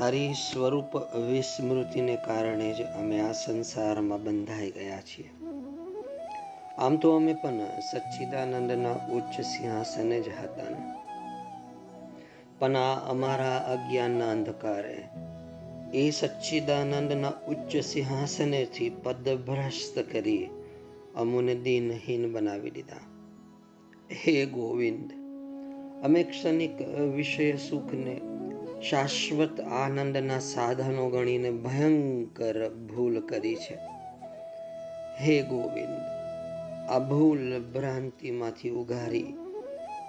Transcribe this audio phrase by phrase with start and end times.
[0.00, 0.94] તારી સ્વરૂપ
[1.30, 5.30] વિસ્મૃતિને કારણે જ અમે આ સંસારમાં બંધાઈ ગયા છીએ.
[6.78, 10.80] આમ તો અમે પણ સચ્ચિદાનંદના ઉચ્ચ સિંહાસને જ હતા ને.
[12.58, 14.96] પણ આ અમારા અજ્ઞાનના અંધકારે
[15.94, 20.50] એ સચ્ચિદાનંદના ઉચ્ચ સિંહાસનેથી પદભ્રષ્ટ કરી
[21.16, 23.04] અમુને દિનહીન બનાવી દીધા.
[24.10, 25.08] હે ગોવિંદ,
[26.04, 26.82] અમે ક્ષણિક
[27.16, 28.20] વિષય સુખને
[28.88, 33.78] શાશ્વત આનંદના સાધનો ગણીને ભયંકર ભૂલ કરી છે.
[35.20, 35.98] હે ગોવિંદ,
[36.90, 39.34] આ ભૂલ ભ્રાંતિમાંથી ઉઘારી.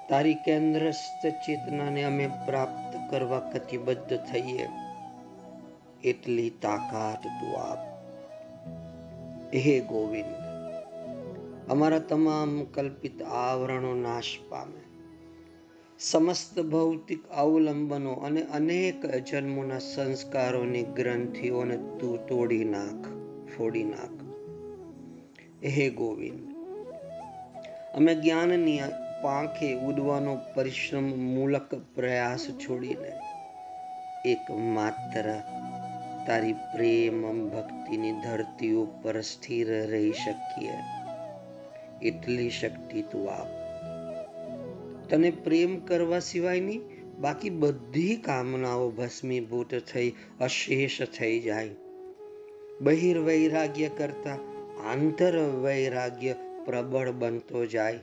[0.09, 4.67] તારી કેન્દ્રસ્થ ચેતનાને અમે પ્રાપ્ત કરવા કટિબદ્ધ થઈએ.
[6.03, 7.81] એટલી તાકાત તું આપ.
[9.55, 10.37] હે ગોવિંદ,
[11.71, 14.90] અમારા તમામ કલ્પિત આવરણો નાશ પામે.
[16.01, 23.05] સમસ્ત ભૌતિક અવલંબનો અને અનેક જન્મોના સંસ્કારોની ગ્રંથિઓને તું તોડી નાખ,
[23.57, 24.23] ફોડી નાખ.
[25.65, 26.51] હે ગોવિંદ,
[27.93, 28.79] અમે જ્ઞાનની
[29.21, 33.13] પાંખે ઉડવાનો પરિશ્રમ મૂલક પ્રયાસ છોડીને
[34.25, 35.33] એક માત્ર
[36.27, 40.73] તારી પ્રેમ ભક્તિની ધરતી ઉપર સ્થિર રહી શકીએ.
[42.01, 43.60] એટલી શક્તિ તું આપ.
[45.11, 46.79] તને પ્રેમ કરવા સિવાયની
[47.19, 51.69] બાકી બધી કામનાઓ ભસ્મીભૂત થઈ, અશેષ થઈ જાય.
[52.81, 54.37] બહિર વૈરાગ્ય કરતા
[54.85, 57.99] આંતર વૈરાગ્ય પ્રબળ બનતો જાય.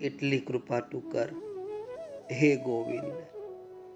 [0.00, 1.28] એટલી કૃપા તું કર.
[2.32, 3.12] હે ગોવિંદ,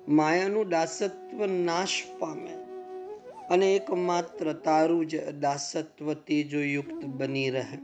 [0.09, 2.53] માયાનું દાસત્વ નાશ પામે
[3.51, 7.79] અને એકમાત્ર તારું જ દાસત્વ તેજોયુક્ત બની રહે.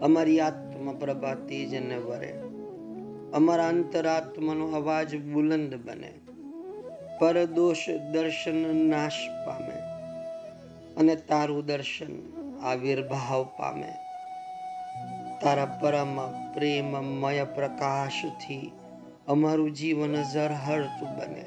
[0.00, 2.47] અમારી આત્મા પ્રભા તેજને વરે.
[3.34, 6.12] અમારા અંતરાત્માનો અવાજ બુલંદ બને.
[7.20, 9.12] પરદોષ દર્શન નાશ
[9.46, 9.74] પામે
[10.96, 13.92] અને તારું દર્શન આવિર્ભાવ પામે.
[15.42, 18.72] તારા પરમ પ્રેમમય પ્રકાશથી
[19.28, 21.44] અમારું જીવન ઝરહરતું બને.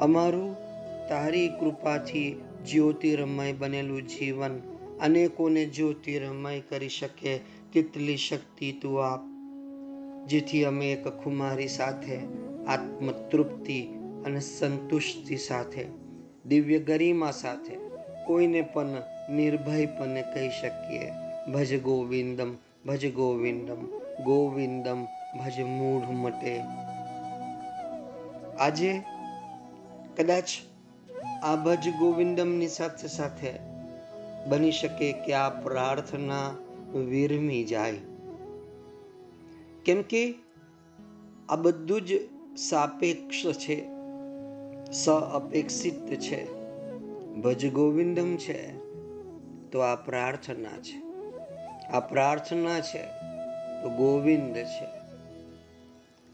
[0.00, 0.56] અમારું
[1.08, 4.60] તારી કૃપાથી જ્યોતિર્મય બનેલું જીવન
[5.00, 7.38] અનેકોને જ્યોતિર્મય કરી શકે.
[7.72, 9.35] તેટલી શક્તિ તું આપ.
[10.26, 12.16] જેથી અમે એક ખુમારી સાથે,
[12.66, 13.82] આત્મતૃપ્તિ
[14.24, 15.86] અને સંતુષ્ટિ સાથે,
[16.46, 17.76] દિવ્ય ગરિમા સાથે
[18.26, 18.86] કોઈને પણ
[19.30, 21.10] નિર્ભયપણે કહી શકીએ.
[21.52, 22.54] ભજ ગોવિંદમ
[22.86, 23.86] ભજ ગોવિંદમ
[24.24, 25.04] ગોવિંદમ,
[25.38, 26.60] ભજ મૂઢ મટે.
[28.58, 29.02] આજે
[30.16, 30.44] કદાચ
[31.42, 33.52] આ ભજ ગોવિંદમની સાથે સાથે
[34.46, 36.50] બની શકે કે આ પ્રાર્થના
[36.94, 37.94] વિરમી જાય.
[39.86, 40.34] કેમ કે
[41.48, 42.12] આ બધું જ
[42.56, 43.88] સાપેક્ષ છે
[44.92, 46.52] સ અપેક્ષિત છે
[47.34, 48.76] ભજ ગોવિંદમ છે.
[49.70, 51.02] તો આ પ્રાર્થના છે.
[51.88, 53.02] આ પ્રાર્થના છે
[53.82, 54.86] તો ગોવિંદ છે.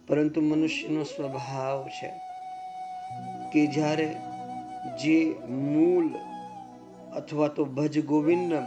[0.06, 2.12] પરંતુ મનુષ્યનો સ્વભાવ છે
[3.52, 4.16] કે જ્યારે
[5.02, 6.10] જે મૂળ
[7.14, 8.64] અથવા તો ભજ ગોવિંદમ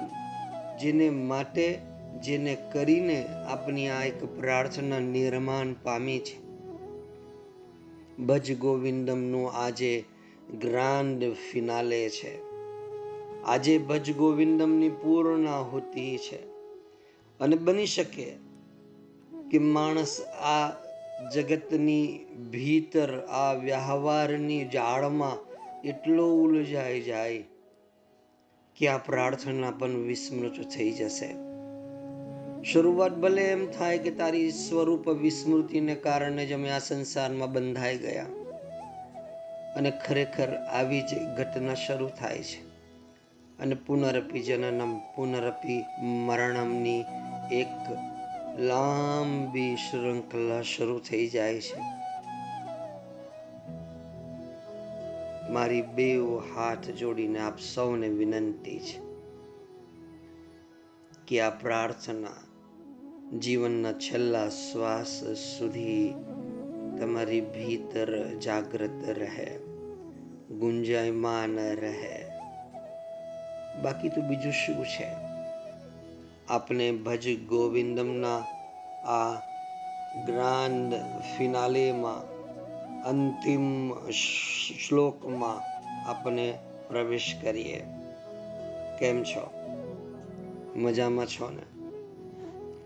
[0.78, 1.80] જેને માટે
[2.24, 6.46] જેને કરીને આપની આ એક પ્રાર્થના નિર્માણ પામી છે.
[8.24, 10.04] ભજ ગોવિંદમનું આજે
[10.62, 12.40] ગ્રાન્ડ ફિનાલે છે.
[13.44, 16.48] આજે ભજ ગોવિંદમની પૂર્ણાહુતિ છે.
[17.40, 18.34] અને બની શકે
[19.52, 20.72] કે માણસ આ
[21.34, 22.20] જગતની
[22.52, 27.44] ભીતર, આ વ્યવહારની જાળમાં એટલો ઉલઝાઈ જાય
[28.76, 31.45] કે આ પ્રાર્થના પણ વિસ્મૃત થઈ જશે.
[32.74, 38.26] શરૂઆત ભલે એમ થાય કે તારી સ્વરૂપ વિસ્મૃતિને કારણે જ અમે આ સંસારમાં બંધાઈ ગયા.
[39.76, 42.68] અને ખરેખર આવી જ ઘટના શરૂ થાય છે.
[43.60, 47.06] અને પુનરપી જનનમ પુનરપી મરણમની
[47.52, 47.92] એક
[48.60, 51.80] લાંબી શૃંખલા શરૂ થઈ જાય છે.
[55.52, 56.18] મારી બે
[56.56, 59.00] હાથ જોડીને આપ સૌને વિનંતી છે
[61.28, 62.55] કે આ પ્રાર્થના
[63.34, 65.24] જીવનના છેલ્લા શ્વાસ
[65.60, 66.14] સુધી
[67.00, 69.58] તમારી ભીતર જાગૃત રહે,
[70.60, 72.26] ગુંજાયમાન રહે.
[73.82, 75.08] બાકી તો બીજું શું છે?
[76.50, 78.38] આપણે ભજ ગોવિંદમના
[79.04, 79.34] આ
[80.26, 80.94] ગ્રાન્ડ
[81.38, 82.22] ફિનાલેમાં,
[83.04, 83.94] અંતિમ
[84.90, 85.62] શ્લોકમાં
[86.10, 86.58] આપણે
[86.88, 87.84] પ્રવેશ કરીએ.
[89.00, 89.52] કેમ છો?
[90.76, 91.75] મજામાં છો ને?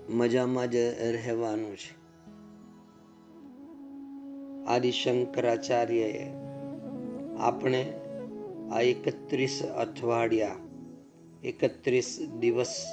[0.09, 1.99] મજામાં જ રહેવાનું છે.
[4.65, 6.27] આદિ શંકરાચાર્યએ
[7.39, 7.93] આપણે
[8.71, 10.55] આ એકત્રીસ અઠવાડિયા,
[11.43, 12.85] એકત્રીસ દિવસ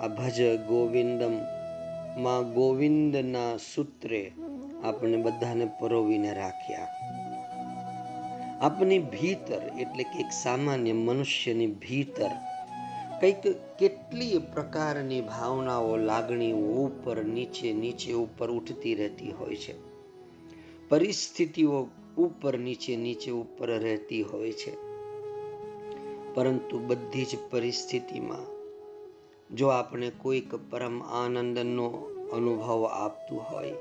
[0.00, 4.32] આ ભજ ગોવિંદમમાં ગોવિંદના સૂત્રે
[4.84, 6.88] આપણે બધાને પરોવીને રાખ્યા.
[8.60, 12.30] આપની ભીતર એટલે કે એક સામાન્ય મનુષ્યની ભીતર
[13.20, 13.42] કંઈક
[13.78, 19.74] કેટલી પ્રકારની ભાવનાઓ લાગણીઓ ઉપર, નીચે નીચે ઉપર ઉઠતી રહેતી હોય છે.
[20.88, 21.88] પરિસ્થિતિઓ
[22.18, 24.76] ઉપર, નીચે નીચે ઉપર રહેતી હોય છે.
[26.34, 28.58] પરંતુ બધી જ પરિસ્થિતિમાં
[29.56, 31.86] જો આપણે કોઈક પરમ આનંદનો
[32.32, 33.74] અનુભવ આપતું હોય,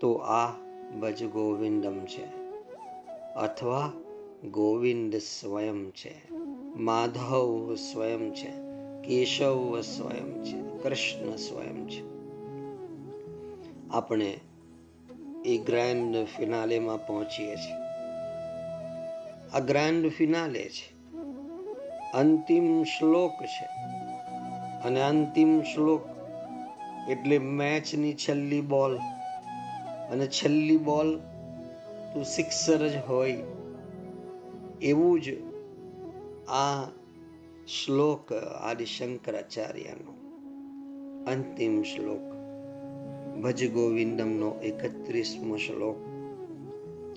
[0.00, 0.52] તો આ
[1.00, 2.24] ભજ ગોવિંદમ છે.
[3.34, 3.92] અથવા
[4.50, 6.36] ગોવિંદ સ્વયં છે.
[6.76, 8.50] માધવ સ્વયં છે,
[9.08, 12.16] કેશવ સ્વયં છે, કૃષ્ણ સ્વયં છે.
[13.90, 14.40] આપણે
[15.44, 17.74] એ ગ્રાન્ડ ફિનાલેમાં પહોંચીએ છીએ.
[19.52, 21.14] આ ગ્રાન્ડ ફિનાલે છે.
[22.12, 23.66] અંતિમ શ્લોક છે.
[24.84, 26.02] અને અંતિમ શ્લોક
[27.10, 28.98] એટલે મેચની છેલ્લી બોલ.
[30.10, 31.18] અને છેલ્લી બોલ
[32.14, 33.42] તો સિક્સર જ હોય.
[34.82, 35.45] એવું જ
[36.48, 36.84] આ
[37.66, 38.32] શ્લોક
[38.62, 40.12] આદિ શંકરાચાર્યનો
[41.30, 42.24] અંતિમ શ્લોક.
[43.42, 45.96] ભજ ગોવિંદમનો એકત્રીસમો શ્લોક,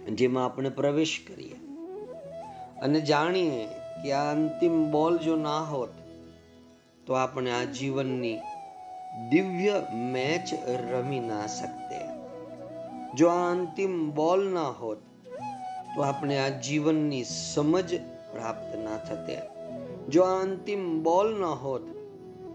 [0.09, 1.55] જેમાં આપણે પ્રવેશ કરીએ
[2.81, 3.65] અને જાણીએ
[4.03, 5.89] કે આ અંતિમ બોલ જો ના હોત,
[7.05, 8.37] તો આપણે આ જીવનની
[9.29, 10.53] દિવ્ય મેચ
[10.91, 11.99] રમી ના શકતે.
[13.15, 14.97] જો આ અંતિમ બોલ ના હોત,
[15.95, 17.99] તો આપણે આ જીવનની સમજ
[18.31, 19.37] પ્રાપ્ત ના થતે.
[20.09, 21.85] જો આ અંતિમ બોલ ન હોત,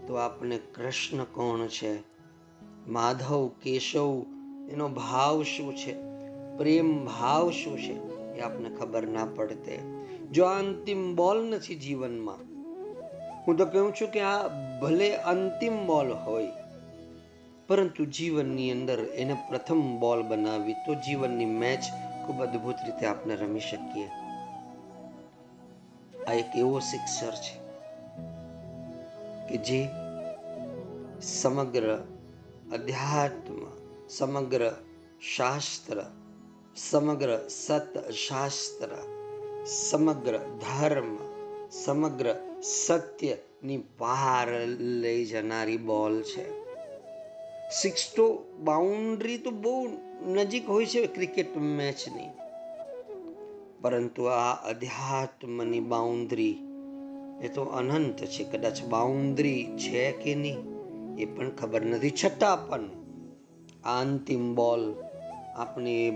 [0.07, 1.93] તો આપણે કૃષ્ણ કોણ છે?
[2.87, 4.25] માધવ, કેશવ,
[4.69, 5.93] એનો ભાવ શું છે?
[6.57, 7.95] પ્રેમ ભાવ શું છે?
[8.37, 9.77] એ આપને ખબર ના પડતે.
[10.31, 12.41] જો આ અંતિમ બોલ નથી જીવનમાં,
[13.47, 14.47] હું તો કહું છું કે આ
[14.81, 16.51] ભલે અંતિમ બોલ હોય,
[17.67, 21.83] પરંતુ જીવનની અંદર એને પ્રથમ બોલ બનાવી તો જીવનની મેચ
[22.25, 24.07] ખૂબ અદ્ભુત રીતે આપણે રમી શકીએ.
[26.27, 27.65] આ એક એવો શિક્ષર છે
[29.49, 29.87] કે જે
[31.21, 32.03] સમગ્ર
[32.73, 33.59] અધ્યાત્મ,
[34.09, 34.75] સમગ્ર
[35.35, 36.03] શાસ્ત્ર,
[36.75, 38.89] સમગ્ર સત શાસ્ત્ર
[39.65, 41.17] સમગ્ર ધર્મ,
[41.71, 46.65] સમગ્ર સત્યની બહાર લઈ જનારી બોલ છે.
[47.71, 49.87] સિક્સ તો બાઉન્ડ્રી તો બહુ
[50.25, 52.44] નજીક હોય છે ક્રિકેટ મેચની
[53.81, 56.55] પરંતુ આ અધ્યાત્મની બાઉન્ડ્રી
[57.41, 60.59] એ તો અનંત છે, કદાચ બાઉન્ડ્રી છે કે નહીં,
[61.17, 62.11] એ પણ ખબર નથી.
[62.11, 62.89] છતાં પણ
[63.83, 64.95] આ અંતિમ બોલ
[65.55, 66.11] આપણી એ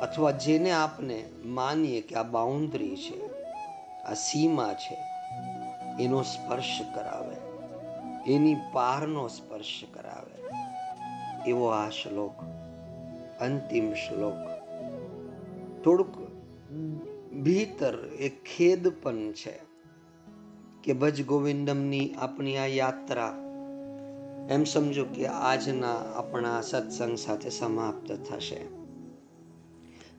[0.00, 3.18] અથવા જેને આપણે માનીએ કે આ બાઉન્ડ્રી છે,
[4.02, 4.96] આ સીમા છે,
[6.04, 7.36] એનો સ્પર્શ કરાવે,
[8.32, 10.38] એની પારનો સ્પર્શ કરાવે.
[11.50, 12.42] એવો આ શ્લોક,
[13.40, 14.57] અંતિમ શ્લોક.
[15.84, 16.18] થોડુંક
[17.32, 19.58] ભીતર એક ખેદ પણ છે
[20.84, 23.34] કે ભજ ગોવિંદમની આપણી આ યાત્રા,
[24.50, 28.60] એમ સમજો કે આજના આપણા સત્સંગ સાથે સમાપ્ત થશે.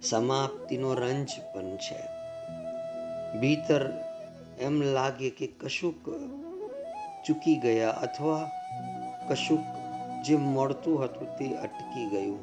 [0.01, 1.99] સમાપ્તિનો રંજ પણ છે.
[3.39, 3.91] ભીતર
[4.59, 6.09] એમ લાગે કે કશુંક
[7.27, 8.51] ચૂકી ગયા અથવા
[9.29, 9.65] કશુંક
[10.25, 12.39] જે મળતું હતું તે અટકી ગયું.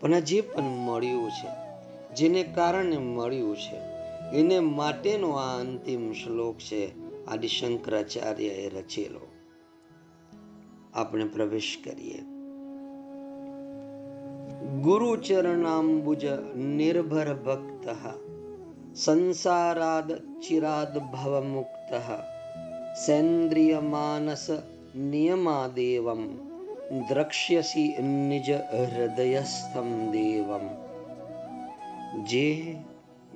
[0.00, 1.63] પણ જે પણ મળ્યું છે
[2.16, 3.94] જેને કારણે મળ્યું છે.
[4.36, 9.26] એને માટેનો આ અંતિમ શ્લોક છે આદિ શંકરાચાર્યએ રચેલો.
[10.94, 12.22] આપણે પ્રવેશ કરીએ.
[14.82, 16.24] ગુરુચરણાંબુજ
[16.56, 17.88] નિર્ભર ભક્ત,
[18.96, 21.94] સંસારાદ ચિરાદ ભવમુક્ત
[23.06, 24.50] સેન્દ્રિય માનસ
[24.96, 26.36] નિયમાદેવમ,
[27.08, 30.83] દ્રક્ષ્યસી નિજ હૃદયસ્થમ દેવમ.
[32.22, 32.76] જે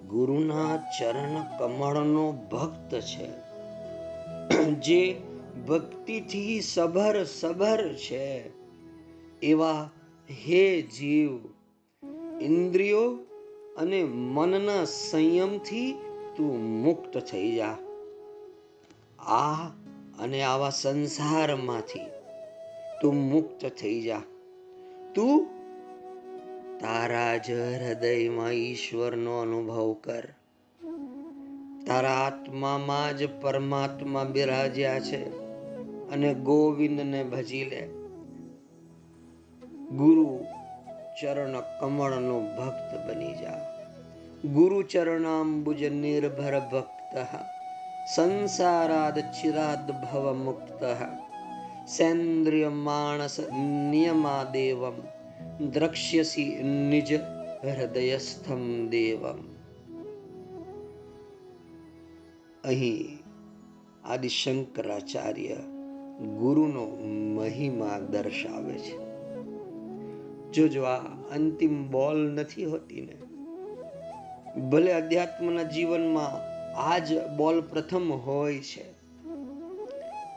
[0.08, 3.48] ગુરુના ચરણ કમળનો ભક્ત છે.
[4.72, 5.20] જે
[5.68, 8.50] ભક્તિથી સભર સભર છે.
[9.42, 9.90] એવા
[10.30, 11.38] હે જીવ,
[12.40, 13.10] ઇન્દ્રિયો
[13.76, 15.92] અને મનના સંયમથી
[16.36, 17.76] તું મુક્ત થઈ જા.
[19.18, 19.68] આ
[20.18, 22.00] અને આવા સંસારમાંથી
[23.02, 24.22] તું મુક્ત થઈ જા.
[25.14, 25.57] તું
[26.80, 30.22] તારા જ હૃદયમાં ઈશ્વરનો અનુભવ કર.
[31.86, 35.30] તારા આત્મામાં જ પરમાત્મા બિરાજ્યા છે
[36.10, 37.86] અને ગોવિંદને ભજી લે.
[39.96, 40.44] ગુરુ
[41.22, 43.74] ચરણ કમળનો ભક્ત બની જા.
[44.44, 47.26] ગુરુ ચરણાંબુજ નિર્ભર ભક્ત
[48.14, 50.84] સંસારાદ ચિરાદ ભવ મુક્ત
[51.88, 53.40] સેન્દ્રિય માણસ
[53.90, 55.17] નિયમાદેવમ
[55.60, 56.50] દ્રક્ષ્યસી
[56.90, 57.10] નિજ
[57.62, 59.40] હૃદયસ્થમ દેવમ
[62.64, 63.18] અહીં
[64.04, 65.58] આદિશંકરાચાર્ય
[66.38, 66.84] ગુરુનો
[67.34, 68.94] મહિમા દર્શાવે છે
[70.52, 73.16] જોજો આ અંતિમ બોલ નથી હોતી ને
[74.60, 76.36] ભલે અધ્યાત્મના જીવનમાં
[76.84, 78.87] આ જ બોલ પ્રથમ હોય છે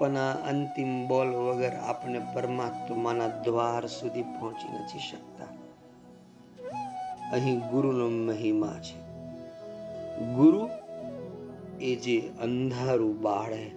[0.02, 0.18] પણ
[0.48, 5.46] અંતિમ બોલ વગર આપણે પરમાત્માના દ્વાર સુધી પહોંચી નથી શકતા.
[7.32, 9.00] અહીં ગુરુનો મહિમા છે.
[10.34, 10.70] ગુરુ
[11.82, 13.72] એ જે અંધારું બાળે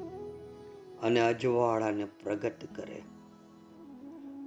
[1.02, 3.02] અને અજવાળાને પ્રગટ કરે.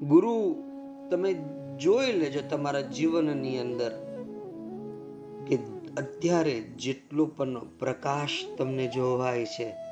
[0.07, 0.63] ગુરુ,
[1.11, 1.33] તમે
[1.79, 3.91] જોઈ લેજો તમારા જીવનની અંદર
[5.47, 5.55] કે
[5.97, 9.86] અત્યારે જેટલો પણ પ્રકાશ તમને જોવાય છે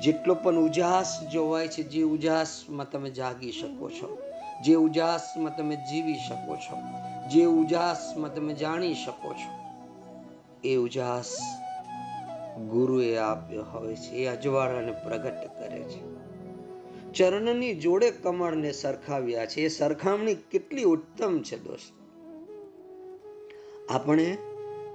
[0.00, 4.18] જેટલો પણ ઉજાસ જોવાય છે, જે ઉજાસમાં તમે જાગી શકો છો,
[4.64, 6.76] જે ઉજાસમાં તમે જીવી શકો છો,
[7.28, 9.50] જે ઉજાસમાં તમે જાણી શકો છો,
[10.64, 11.36] એ ઉજાસ
[12.70, 16.16] ગુરુએ આપ્યો હોય છે, એ અજવાળાને પ્રગટ કરે છે.
[17.12, 19.60] ચરણની જોડે કમળને સરખાવ્યા છે.
[19.60, 21.94] એ સરખામણી કેટલી ઉત્તમ છે દોસ્ત.
[23.90, 24.36] આપણે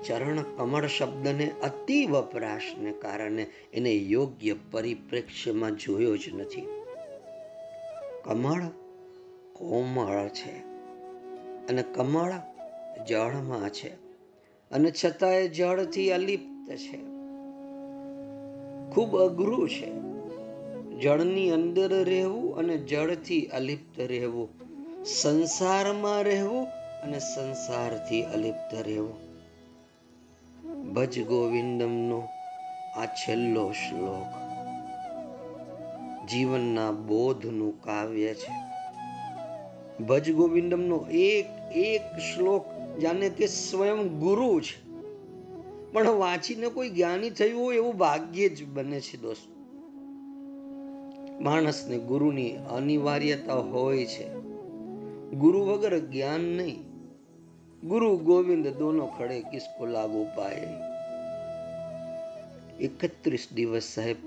[0.06, 6.62] ચરણ કમળ શબ્દને અતિ વપરાશને કારણે એને યોગ્ય પરિપ્રેક્ષ્યમાં જોયો જ નથી.
[8.24, 8.62] કમળ
[9.54, 10.60] કોમળ છે
[11.68, 12.34] અને કમળ
[13.06, 13.90] જળમાં છે
[14.72, 16.98] અને છતાંય જળથી અલિપ્ત છે.
[18.94, 20.02] ખૂબ અઘરું છે.
[21.02, 24.50] જળની અંદર રહેવું અને જળથી અલિપ્ત રહેવું,
[25.06, 26.68] સંસારમાં રહેવું
[27.04, 29.31] અને સંસારથી અલિપ્ત રહેવું.
[30.94, 32.28] ભજ ગોવિંદમનો
[32.96, 34.26] આ છેલ્લો શ્લોક.
[36.30, 38.52] જીવનના બોધનું કાવ્ય છે.
[40.04, 41.46] ભજ ગોવિંદમનો એક
[41.76, 42.66] એક શ્લોક
[43.00, 44.92] જાણે કે સ્વયં ગુરુ છે.
[45.92, 49.50] પણ વાંચીને કોઈ જ્ઞાની થયું હોય એવું ભાગ્ય જ બને છે દોસ્ત.
[51.42, 54.34] માણસને ગુરુની અનિવાર્યતા હોય છે.
[55.32, 56.91] ગુરુ વગર જ્ઞાન નહીં.
[57.90, 60.68] ગુરુ ગોવિંદ દોનો ખડે કિસકો લાગુ પાએ
[62.80, 64.18] એકત્રીસ દિવસ સાહેબ,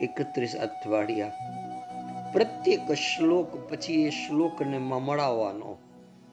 [0.00, 1.30] એકત્રીસ અઠવાડિયા.
[2.32, 5.76] પ્રત્યેક શ્લોક પછી એ શ્લોકને મમળાવવાનો,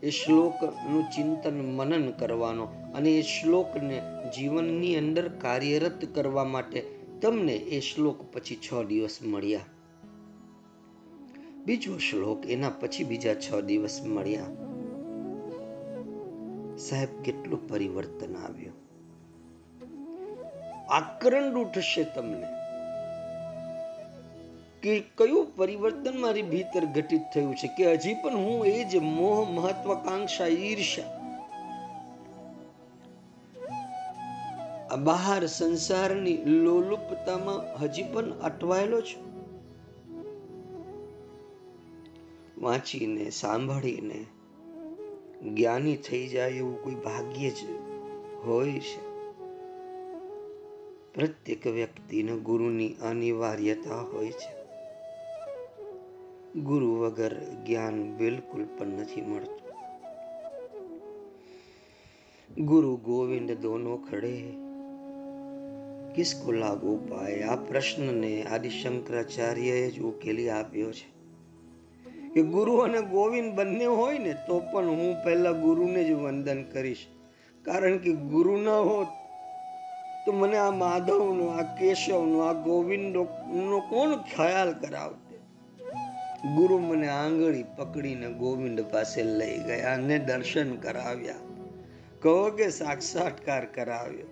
[0.04, 2.64] એ શ્લોકનું ચિંતન મનન કરવાનો
[2.96, 4.02] અને એ શ્લોકને
[4.38, 6.82] જીવનની અંદર કાર્યરત કરવા માટે
[7.22, 9.60] તમને એ શ્લોક પછી છ દિવસ મળ્યા.
[11.66, 14.81] બીજો શ્લોક એના પછી બીજા છ દિવસ મળ્યા.
[16.90, 18.74] સાહેબ, કેટલું પરિવર્તન આવ્યું.
[20.94, 22.48] આકરંડ ઉઠશે તમને.
[24.82, 29.50] કે કયું પરિવર્તન મારી ભીતર ઘટિત થયું છે કે હજી પણ હું એ જ મોહ
[29.50, 31.18] મહત્વાકાંક્ષા ઈર્ષ્યા.
[34.96, 39.32] બહાર સંસારની લોલુપતામાં હજી પણ અટવાયેલો છું.
[42.58, 44.26] વાંચીને, સાંભળીને
[45.50, 47.58] જ્ઞાની થઈ જાય એવું કોઈ ભાગ્ય જ
[48.46, 49.12] હોય છે.
[51.14, 54.62] પ્રત્યેક વ્યક્તિને ગુરુની અનિવાર્યતા હોય છે.
[56.60, 59.62] ગુરુ વગર જ્ઞાન બિલકુલ પણ નથી મળતું.
[62.66, 64.44] ગુરુ ગોવિંદ દોનો ખડે.
[66.16, 67.42] કિસકો લાગુ પાય?
[67.42, 71.11] આ પ્રશ્નને આદિ શંકરાચાર્યએ જ ઉકેલી આપ્યો છે.
[72.34, 77.08] કે ગુરુ અને ગોવિંદ બંને હોય ને, તો પણ હું પહેલાં ગુરુને જ વંદન કરીશ.
[77.66, 79.08] કારણ કે ગુરુ ન હોત,
[80.26, 83.24] તો મને આ માધવનો, આ કેશવનો, આ ગોવિંદનો
[83.90, 85.38] કોણ ખ્યાલ કરાવતે?
[86.56, 91.36] ગુરુ મને આંગળી પકડીને ગોવિંદ પાસે લઈ ગયા અને દર્શન કરાવ્યા.
[92.22, 94.28] કહો કે સાક્ષાત્કાર કરાવ્યો.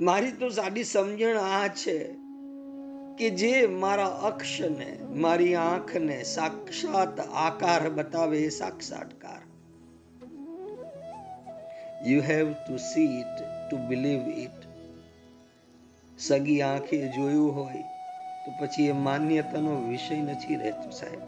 [0.00, 2.17] મારી તો સાદી સમજણ આ છે
[3.18, 9.40] કે જે મારા અક્ષને, મારી આંખને સાક્ષાત આકાર બતાવે, સાક્ષાત્કાર.
[12.06, 14.68] You have to see it to believe it
[16.18, 17.82] સગી આંખે જોયું હોય,
[18.46, 21.20] તો પછી એ માન્યતાનો વિષય નથી રહેતો સાહેબ.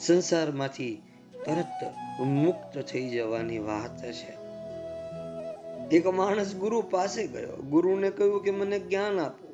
[0.00, 1.02] સંસારમાંથી
[1.46, 4.46] તરત મુક્ત થઈ જવાની વાત છે.
[5.96, 7.62] એક માણસ ગુરુ પાસે ગયો.
[7.62, 9.45] ગુરુને કહ્યું કે મને જ્ઞાન આપો.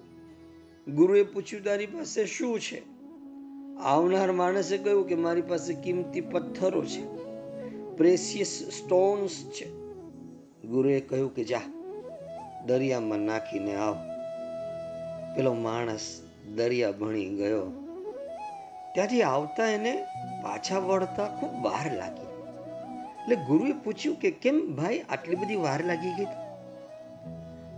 [0.89, 2.83] ગુરુએ પૂછ્યું, તારી પાસે શું છે?
[3.81, 7.07] આવનાર માણસે કહ્યું કે, મારી પાસે કિંમતી પથ્થરો છે,
[7.97, 9.73] પ્રેસિયસ સ્ટોન્સ છે.
[10.67, 11.61] ગુરુએ કહ્યું કે, જા,
[12.67, 13.97] દરિયામાં નાખીને આવ.
[15.37, 16.23] પેલો માણસ
[16.55, 17.67] દરિયા ભણી ગયો.
[18.95, 20.05] ત્યાંથી આવતા એને
[20.43, 22.27] પાછા વળતા ખૂબ વાર લાગી.
[23.23, 26.42] એટલે ગુરુએ પૂછ્યું કે, કેમ ભાઈ આટલી બધી વાર લાગી ગઈ?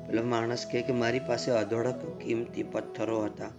[0.07, 3.51] પેલો માણસ કહે કે મારી પાસે અધોડક કિંમતી પથ્થરો હતા.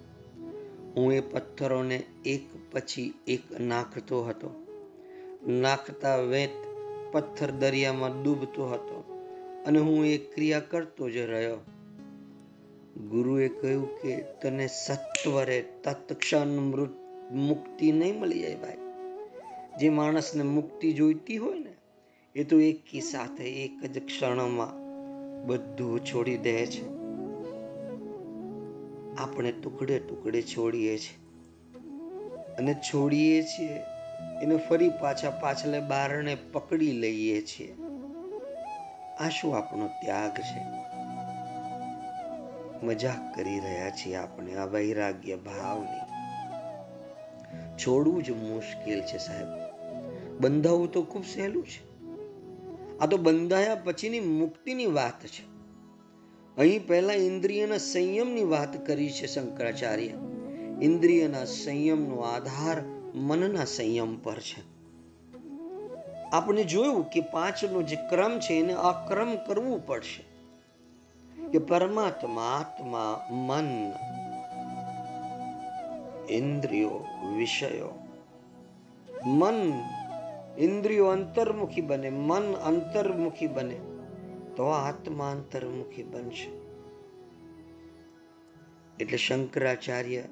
[0.96, 4.66] હું એ પથ્થરોને એક પછી એક નાખતો હતો.
[5.48, 6.50] નાખતા વેત
[7.12, 9.22] પથ્થર દરિયામાં ડૂબતો હતો
[9.66, 11.58] અને હું એ ક્રિયા કરતો જ રહ્યો.
[13.10, 16.90] ગુરુએ કહ્યું કે તને સત્વરે તત્ક્ષણ મૃત
[17.32, 18.78] મુક્તિ નહીં મળી જાય ભાઈ.
[19.80, 21.74] જે માણસને મુક્તિ જોઈતી હોય ને,
[22.36, 24.85] એ તો એક સાથે એક જ ક્ષણમાં
[25.46, 26.86] બધું છોડી દે છે.
[29.18, 31.26] આપણે ટુકડે ટુકડે છોડીએ છીએ.
[32.58, 33.80] અને છોડીએ છીએ
[34.44, 37.76] એને ફરી પાછા પાછલે બારણે પકડી લઈએ છીએ.
[39.20, 40.86] આ શું આપણો ત્યાગ છે?
[42.86, 46.16] મજાક કરી રહ્યા છીએ આપણે આ વૈરાગ્ય ભાવની.
[47.78, 49.48] છોડવું જ મુશ્કેલ છે સાહેબ.
[50.40, 51.95] બંધાવવું તો ખૂબ સહેલું છે.
[53.02, 55.56] આ તો બંધાયા પછીની મુક્તિની વાત છે.
[56.58, 60.10] અહીં પહેલા ઇન્દ્રિયના સંયમની વાત કરી છે શંકરાચાર્ય.
[60.82, 62.82] ઇન્દ્રિયના સંયમનો આધાર
[63.16, 64.76] મનના સંયમ પર છે.
[66.32, 70.36] આપણે જોયું કે પાંચનો જે ક્રમ છે એને અક્રમ કરવું પડશે.
[71.50, 73.92] કે પરમાત્મા, આત્મા, મન,
[76.30, 77.06] ઇન્દ્રિયો,
[77.38, 78.08] વિષયો,
[79.26, 79.74] મન
[80.58, 83.80] ઇન્દ્રિયો અંતર્મુખી બને મન અંતર્મુખી બને
[84.56, 86.66] તો આત્મા અંતર્મુખી બનશે
[89.04, 90.24] એટલે શંકરાચાર્ય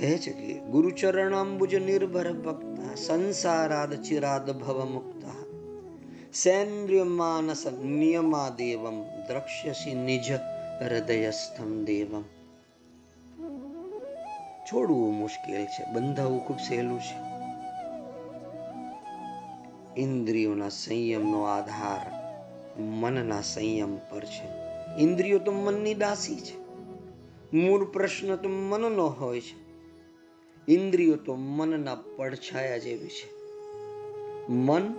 [0.00, 5.44] કહે છે કે, ગુરુચરણાંબુજ નિર્ભર ભક્તા, સંસારાદ ચિરાદ ભવ મુક્તા,
[6.32, 10.32] સેન્દ્રિય માનસ નિયમા દેવમ દ્રક્ષ્યસી નિજ
[10.82, 12.22] હૃદયસ્થમ દેવમ.
[14.64, 17.33] છોડવું મુશ્કેલ છે બંધાવવું ખૂબ સહેલું છે.
[19.96, 22.24] ઇન્દ્રિયોના સંયમનો આધાર
[22.80, 24.64] મનના સંયમ પર છે.
[24.98, 26.64] ઇન્દ્રિયો તો મનની દાસી છે.
[27.56, 29.64] મૂળ પ્રશ્ન તો મનનો હોય છે.
[30.72, 33.34] ઇન્દ્રિયો તો મનના પડછાયા જેવી છે.
[34.52, 34.94] મન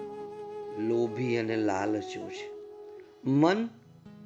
[0.80, 2.52] લોભી અને લાલચો છે.
[3.30, 3.70] મન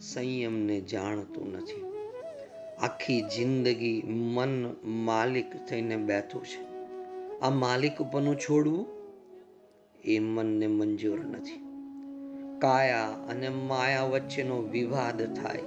[0.02, 1.84] સંયમને જાણતું નથી.
[2.82, 6.70] આખી જિંદગી મન માલિક થઈને બેઠું છે.
[7.40, 8.99] આ માલિકપણું છોડવું
[10.04, 11.70] એ મનને મંજૂર નથી.
[12.60, 15.62] કાયા અને માયા વચ્ચેનો વિવાદ થાય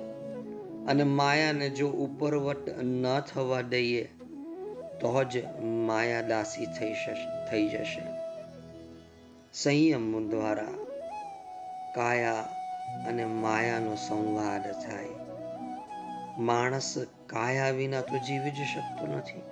[0.89, 4.05] અને માયાને જો ઉપરવટ ન થવા દઈએ,
[5.01, 6.95] તો જ માયા દાસી થઈ
[7.51, 8.03] થઈ જશે.
[9.53, 10.69] સંયમ દ્વારા
[11.95, 12.49] કાયા
[13.09, 15.07] અને માયાનો સંવાદ થાય.
[16.39, 19.52] માણસ કાયા વિના તો જીવી જ શકતો નથી.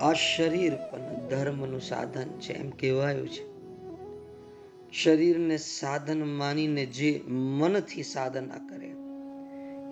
[0.00, 0.98] આ શરીર પણ
[1.30, 3.56] ધર્મનું સાધન છે, એમ કહેવાયું છે.
[4.92, 8.92] શરીરને સાધન માનીને જે મનથી સાધના કરે,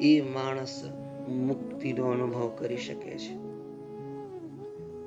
[0.01, 0.85] એ માણસ
[1.29, 3.35] મુક્તિનો અનુભવ કરી શકે છે.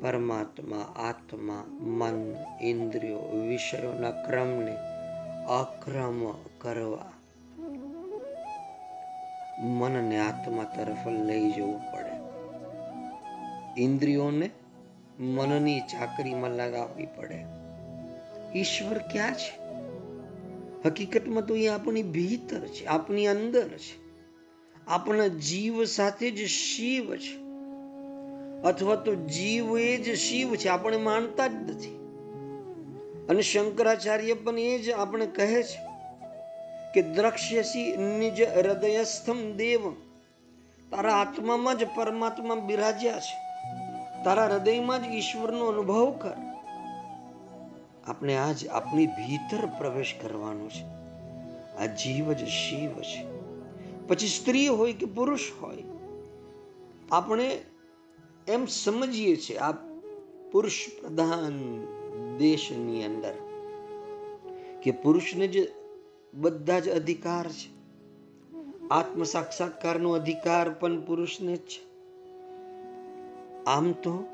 [0.02, 4.78] પરમાત્મા, આત્મા, મન, ઇન્દ્રિયો, વિષયોના ક્રમને
[5.48, 7.12] અક્રમ કરવા,
[9.60, 12.18] મનને આત્મા તરફ લઈ જવું પડે.
[13.82, 14.50] ઇન્દ્રિયોને
[15.20, 17.46] મનની ચાકરીમાં લગાવવી પડે.
[18.60, 19.68] ઈશ્વર ક્યાં છે?
[20.86, 24.08] હકીકતમાં તો એ આપણી ભીતર છે આપણી અંદર છે.
[24.88, 27.38] આપણા જીવ સાથે જ શિવ છે.
[28.62, 31.96] અથવા તો જીવ એ જ શિવ છે, આપણે માનતા જ નથી.
[33.30, 35.88] અને શંકરાચાર્ય પણ એ જ આપણે કહે છે
[36.94, 39.92] કે દ્રક્ષ્યસી નિજ હૃદયસ્થમ દેવ
[40.92, 43.47] તારા આત્મામાં જ પરમાત્મા બિરાજ્યા છે.
[44.24, 46.38] તારા હૃદયમાં જ ઈશ્વરનો અનુભવ કર.
[48.08, 50.86] આપણે આજ આપણી ભીતર પ્રવેશ કરવાનો છે.
[51.78, 53.38] આ જીવ જ શિવ છે.
[54.08, 55.84] પછી સ્ત્રી હોય કે પુરુષ હોય,
[57.12, 57.62] આપણે
[58.48, 59.72] એમ સમજીએ છીએ આ
[60.52, 61.86] પુરુષ પ્રધાન
[62.38, 63.34] દેશની અંદર,
[64.84, 65.72] કે પુરુષને જ
[66.34, 67.78] બધા જ અધિકાર છે.
[68.92, 71.87] આત્મ સાક્ષાત્કારનો અધિકાર પણ પુરુષને જ છે.
[73.68, 74.26] આમ તો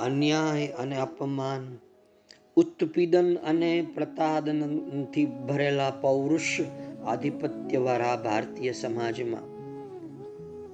[0.00, 1.78] અન્યાય અને અપમાન,
[2.56, 6.60] ઉત્પીડન અને પ્રતાડનથી ભરેલા પૌરુષ
[7.06, 9.40] આધિપત્યવાળા ભારતીય સમાજમાં.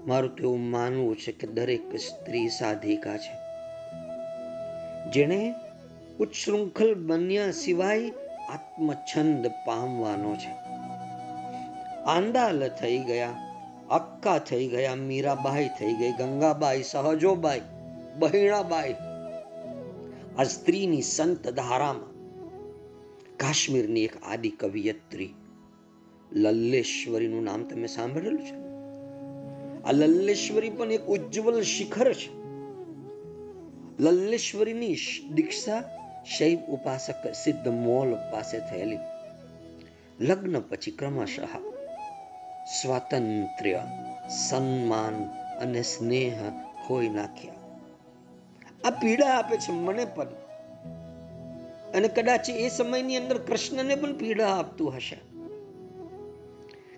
[0.08, 3.34] મારું તો એવું માનવું છે કે દરેક સ્ત્રી સાધિકા છે.
[5.10, 5.54] જેણે
[6.20, 8.10] ઉચ્છૃંખલ બન્યા સિવાય
[8.48, 10.50] આત્મછંદ પામવાનો છે.
[12.04, 13.28] આંદાલ થઈ ગયા
[13.90, 17.60] અક્કા થઈ ગયા, મીરાબાઈ થઈ ગઈ, ગંગાબાઈ, સહજોબાઈ
[18.18, 18.94] બહિણાબાઈ,
[20.38, 22.14] આ સ્ત્રીની સંત ધારામાં
[23.36, 25.34] કાશ્મીરની એક આદિ કવિયત્રી
[26.32, 28.64] લલ્લેશ્વરીનું નામ તમે સાંભળેલું છે?
[29.82, 32.44] આ લલ્લેશ્વરી પણ એક ઉજ્જવલ શિખર છે.
[34.02, 34.96] લલ્લેશ્વરીની
[35.34, 35.82] દીક્ષા
[36.38, 38.98] શૈવ ઉપાસક સિદ્ધ મોલ પાસે થયેલી.
[40.20, 41.44] લગ્ન પછી ક્રમશઃ
[42.82, 43.82] સ્વાતંત્ર્ય,
[44.48, 45.14] સન્માન
[45.58, 46.50] અને સ્નેહ
[46.86, 47.63] ખોઈ નાખ્યા.
[48.84, 50.26] આ પીડા આપે છે મને પણ.
[51.94, 55.16] અને કદાચ એ સમયની અંદર કૃષ્ણને પણ પીડા આપતું હશે.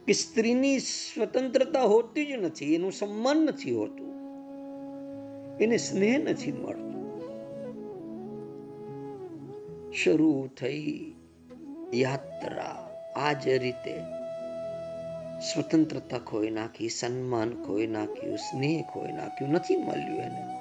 [0.07, 4.07] કે સ્ત્રીની સ્વતંત્રતા હોતી જ નથી, એનું સન્માન નથી હોતું.
[5.59, 6.97] એને સ્નેહ નથી મળતું.
[9.93, 11.15] શરૂ થઈ
[11.95, 12.83] યાત્રા.
[13.17, 13.95] આ જ રીતે
[15.55, 20.56] સ્વતંત્રતા ખોઈ નાખી, સન્માન ખોઈ નાખ્યું, સ્નેહ ખોઈ નાખ્યું, નથી મળ્યું એને.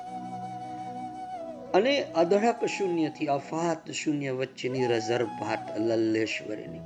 [1.76, 6.80] અને અધડક શૂન્યથી અફાત શૂન્ય વચ્ચેની રઝરભાટ લલ્લેશ્વરીની.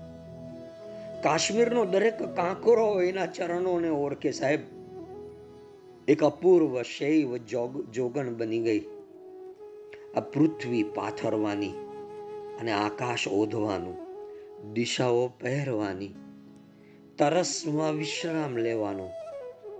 [1.24, 4.60] કાશ્મીરનો દરેક કાંકરો એના ચરણોને ઓળખે સાહેબ.
[6.08, 8.80] એક અપૂર્વ શૈવ જોગ, જોગણ બની ગઈ.
[10.16, 11.70] આ પૃથ્વી પાથરવાની
[12.60, 13.98] અને આકાશ ઓધવાનું
[14.74, 16.10] દિશાઓ પહેરવાની,
[17.18, 19.06] તરસમાં વિશ્રામ લેવાનો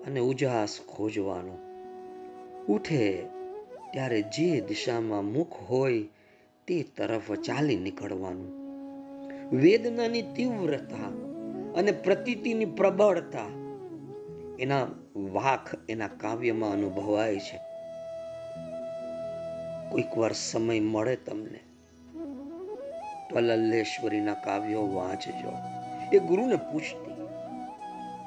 [0.08, 1.58] અને ઉજાસ ખોજવાનો.
[2.74, 3.39] ઉઠે
[3.94, 6.04] ત્યારે જે દિશામાં મુખ હોય
[6.68, 8.60] તે તરફ ચાલી નીકળવાનું.
[9.58, 11.08] વેદનાની તીવ્રતા
[11.76, 13.46] અને પ્રતીતિની પ્રબળતા,
[14.60, 17.58] એના વાક એના કાવ્યમાં અનુભવાય છે.
[19.92, 21.60] કોઈક વાર સમય મળે તમને,
[23.30, 25.54] તો લલ્લેશ્વરીના કાવ્યો વાંચજો.
[26.14, 27.28] એ ગુરુને પૂછતી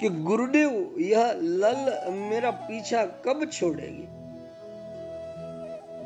[0.01, 4.22] કે, ગુરુદેવ, યહ લલ મેરા પીછા કબ છોડેગી?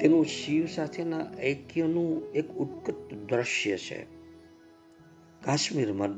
[0.00, 4.06] તેનું શિવ સાથેના ઐક્યનું એક ઉત્કટ દ્રશ્ય છે.
[5.44, 6.08] કાશ્મીરમાં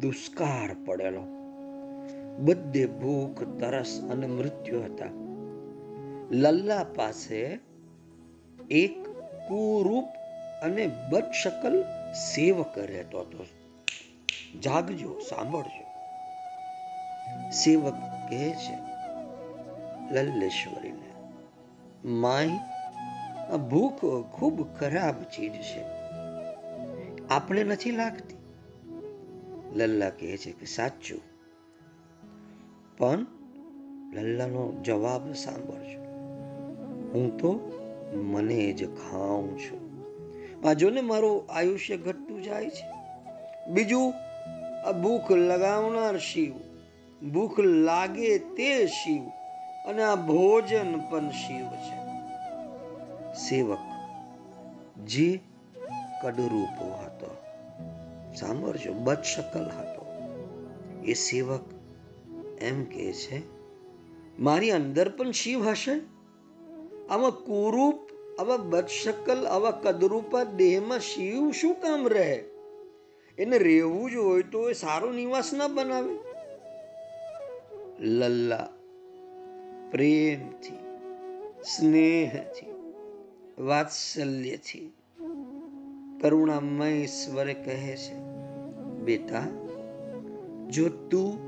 [0.00, 1.20] દુષ્કાળ પડેલો.
[2.38, 5.04] બધે ભૂખ, તરસ અને મૃત્યુ હતા.
[6.30, 7.58] લલ્લા પાસે
[8.70, 9.08] એક
[9.48, 10.04] કુરૂપ
[10.62, 13.44] અને બદશકલ સેવક રહેતો હતો.
[14.60, 15.84] જાગજો, સાંભળજો.
[17.50, 17.94] સેવક
[18.28, 18.74] કહે છે,
[20.14, 21.12] લલ્લેશ્વરીને,
[22.04, 22.48] માય
[23.56, 24.00] ભૂખ
[24.32, 25.84] ખૂબ ખરાબ ચીજ છે.
[27.30, 28.34] આપણે નથી લાગતી.
[29.74, 31.20] લલ્લા કહે છે કે સાચું.
[32.98, 33.26] પણ
[34.14, 36.00] લલ્લાનો જવાબ સાંભળજો.
[37.14, 37.50] હું તો
[38.14, 39.88] મને જ ખાઉં છું.
[40.68, 42.86] આ જોને મારું આયુષ્ય ઘટતું જાય છે.
[43.70, 44.14] બીજું,
[44.88, 46.52] આ ભૂખ લગાવનાર શિવ.
[47.28, 49.22] ભૂખ લાગે તે શિવ.
[49.88, 52.07] અને આ ભોજન પણ શિવ છે.
[53.38, 53.78] સેવક
[55.06, 55.40] જે
[56.22, 57.36] કડરૂપો હતો,
[58.34, 60.06] સાંભળજો, બદશકલ હતો.
[61.04, 61.60] એ સેવક
[62.60, 63.42] એમ કે છે,
[64.38, 65.92] મારી અંદર પણ શિવ હશે?
[67.10, 72.44] આવા કુરૂપ, આવા બદશકલ, આવા કદરૂપા દેહમાં શિવ શું કામ રહે?
[73.38, 76.18] એને રહેવું જ હોય તો એ સારો નિવાસ ના બનાવે.
[78.00, 78.68] લલ્લા
[79.90, 80.78] પ્રેમથી,
[81.62, 82.67] સ્નેહથી
[83.60, 84.92] વાત્સલ્યથી.
[86.20, 88.14] કરુણામય સ્વરે કહે છે,
[89.04, 89.46] બેટા,
[90.70, 91.38] જો તું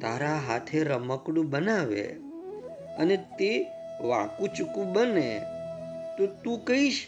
[0.00, 2.02] તારા હાથે રમકડું બનાવે
[2.98, 3.66] અને તે
[4.02, 5.42] વાકું ચૂકું બને,
[6.18, 7.06] તો તું કહીશ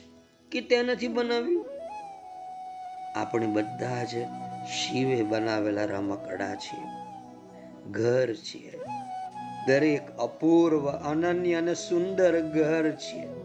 [0.53, 1.66] કે તે નથી બનાવ્યું.
[3.16, 4.14] આપણે બધા જ
[4.66, 6.88] શિવે બનાવેલા રમકડા છીએ,
[7.90, 8.81] ઘર છીએ,
[9.66, 13.38] દરેક અપૂર્વ, અનન્ય અને સુંદર ઘર છે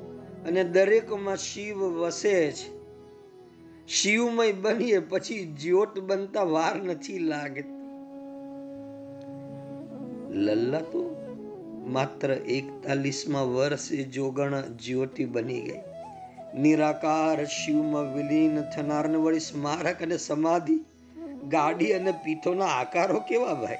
[0.48, 2.84] અને દરેકમાં શિવ વસે છે
[3.88, 7.74] શિવમય બનીએ પછી જ્યોત બનતા વાર નથી લાગતી.
[10.32, 11.16] લલ્લા તો
[11.88, 15.80] માત્ર એકતાલીસમાં વર્ષે જોગણ જ્યોતિ બની ગઈ.
[16.62, 20.80] નિરાકાર શિવમાં વિલીન થનારને વળી સ્મારક અને સમાધિ,
[21.48, 23.78] ગાડી અને પીઠોના આકારો કેવા ભાઈ?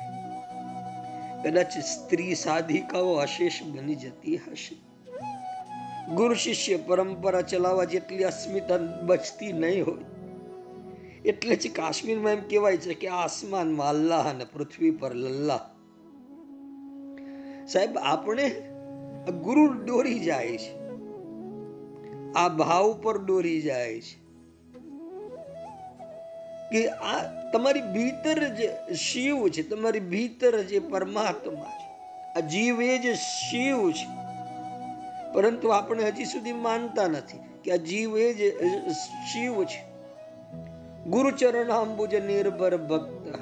[1.44, 4.83] કદાચ સ્ત્રી સાધિકાઓ અશેષ બની જતી હશે.
[6.10, 10.04] ગુરુ શિષ્ય પરંપરા ચલાવવા જેટલી અસ્મિતા બચતી નહીં હોય.
[11.26, 15.60] એટલે જ કાશ્મીરમાં એમ કહેવાય છે કે આસમાનમાં અલ્લાહ અને પૃથ્વી પર લલ્લાહ
[17.68, 18.50] સાહેબ, આપણે
[19.44, 20.84] ગુરુ દોરી જાય છે.
[22.34, 24.24] આ ભાવ પર દોરી જાય છે.
[26.72, 31.90] કે આ તમારી ભીતર જે શિવ છે, તમારી ભીતર જે પરમાત્મા છે,
[32.38, 34.23] આ જીવ એ જ શિવ છે.
[35.34, 38.58] પરંતુ આપણે હજી સુધી માનતા નથી કે આ જીવ એ જ
[39.34, 39.94] શિવ છે.
[41.06, 43.34] ગુરુચરણ અંબુજ નિર્ભર ભક્ત,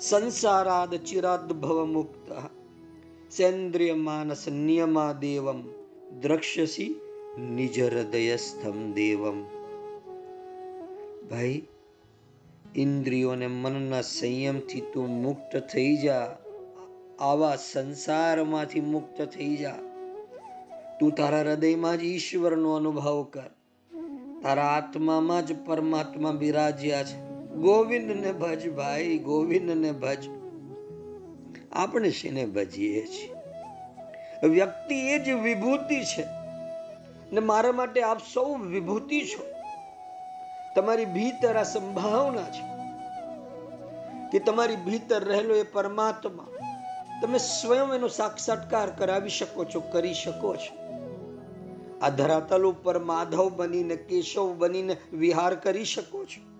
[0.00, 2.32] સંસારાદ ચિરાદ ભવ મુક્ત
[3.32, 5.62] સેન્દ્રિય માનસ નિયમા દેવમ,
[6.20, 7.00] દ્રક્ષ્યસી
[7.38, 9.44] નિજ હૃદયસ્થમ દેવમ.
[11.30, 11.62] ભાઈ,
[12.76, 16.36] ઇન્દ્રિયોને મનના સંયમથી તું મુક્ત થઈ જા.
[17.18, 19.89] આવા સંસારમાંથી મુક્ત થઈ જા.
[21.00, 23.50] તું તારા હૃદયમાં જ ઈશ્વરનો અનુભવ કર.
[24.42, 27.20] તારા આત્મામાં જ પરમાત્મા બિરાજ્યા છે.
[27.46, 30.28] ગોવિંદને ભજ ભાઈ, ગોવિંદને ભજ.
[31.72, 33.34] આપણે શેને ભજીએ છીએ?
[34.46, 36.24] વ્યક્તિ એ જ વિભૂતિ છે.
[37.32, 39.44] ને મારા માટે આપ સૌ વિભૂતિ છો.
[40.76, 42.70] તમારી ભીતર આ સંભાવના છે
[44.30, 46.46] કે તમારી ભીતર રહેલો એ પરમાત્મા
[47.22, 50.79] તમે સ્વયં એનો સાક્ષાત્કાર કરાવી શકો છો, કરી શકો છો.
[52.00, 56.50] આ ધરાતલ ઉપર માધવ બનીને, કેશવ બનીને વિહાર કરી શકો છો.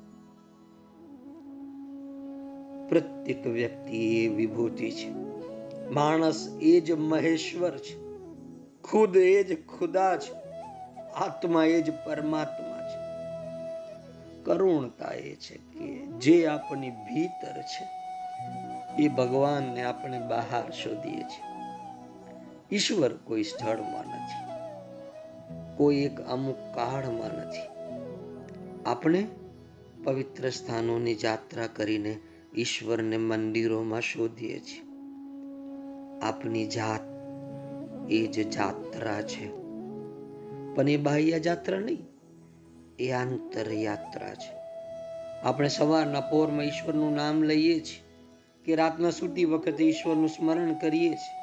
[2.89, 5.11] પ્રત્યેક વ્યક્તિ એ વિભૂતિ છે.
[5.91, 8.11] માણસ એ જ મહેશ્વર છે.
[8.83, 10.35] ખુદ એ જ ખુદા છે.
[11.13, 13.01] આત્મા એ જ પરમાત્મા છે.
[14.45, 17.85] કરુણતા એ છે કે જે આપણી ભીતર છે,
[19.03, 21.51] એ ભગવાનને આપણે બહાર શોધીએ છીએ.
[22.73, 24.40] ઈશ્વર કોઈ સ્થળમાં નથી.
[25.77, 27.81] કોઈ એક અમુક કાળમાં નથી.
[28.87, 29.27] આપણે
[30.05, 32.19] પવિત્ર સ્થાનોની યાત્રા કરીને
[32.55, 34.91] ઈશ્વરને મંદિરોમાં શોધીએ છીએ.
[36.23, 37.01] આપની જાત
[38.11, 39.61] એ જ જાત્રા છે.
[40.75, 42.07] પણ એ બાહ્ય જાત્રા નહીં,
[42.99, 44.61] એ આંતર યાત્રા છે.
[45.43, 48.03] આપણે સવારના પોરમાં ઈશ્વરનું નામ લઈએ છીએ
[48.65, 51.41] કે રાતના સૂતી વખતે ઈશ્વરનું સ્મરણ કરીએ છીએ.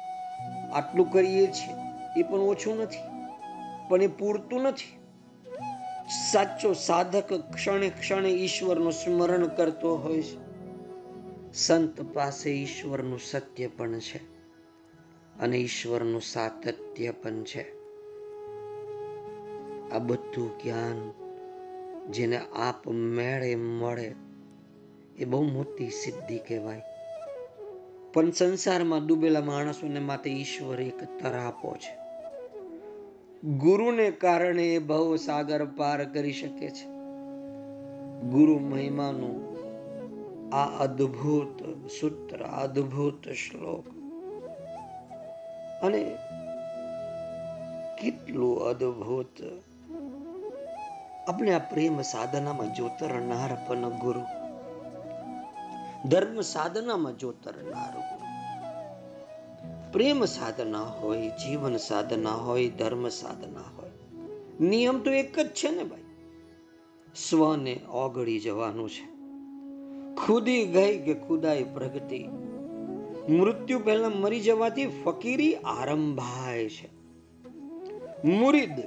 [0.72, 1.74] આટલું કરીએ છીએ
[2.20, 3.07] એ પણ ઓછું નથી.
[3.88, 4.98] પણ એ પૂરતું નથી.
[6.32, 10.48] સાચો સાધક ક્ષણે ક્ષણે ઈશ્વરનું સ્મરણ કરતો હોય છે.
[11.52, 14.18] સંત પાસે ઈશ્વરનું સત્ય પણ છે
[15.40, 17.78] અને ઈશ્વરનું સાતત્ય પણ છે.
[19.90, 21.12] આ બધું જ્ઞાન
[22.10, 24.14] જેને આપ મેળે મળે
[25.18, 26.82] એ બહુ મોટી સિદ્ધિ કહેવાય.
[28.12, 31.97] પણ સંસારમાં ડૂબેલા માણસોને માટે ઈશ્વર એક તરાપો છે.
[33.44, 36.86] ગુરુને કારણે એ ભવ સાગર પાર કરી શકે છે.
[38.20, 39.48] ગુરુ મહિમાનું
[40.54, 43.84] આ અદ્ભુત સૂત્ર, અદ્ભુત શ્લોક.
[45.82, 46.16] અને
[48.02, 49.62] કેટલું અદ્ભુત.
[51.28, 54.20] આપણે આ પ્રેમ સાધનામાં જોતરનાર પણ ગુરુ.
[56.08, 58.27] ધર્મ સાધનામાં જોતરનાર ગુરુ.
[59.92, 63.90] પ્રેમ સાધના હોય, જીવન સાધના હોય, ધર્મ સાધના હોય.
[64.60, 66.00] નિયમ તો એક જ છે ને ભાઈ.
[67.30, 69.18] સ્વને ઓગળી જવાનું છે.
[70.14, 72.24] ખુદી ગઈ કે ખુદાઈ પ્રગતિ
[73.28, 76.88] મૃત્યુ પહેલા મરી જવાથી ફકીરી આરંભાય છે.
[78.24, 78.78] મુરીદ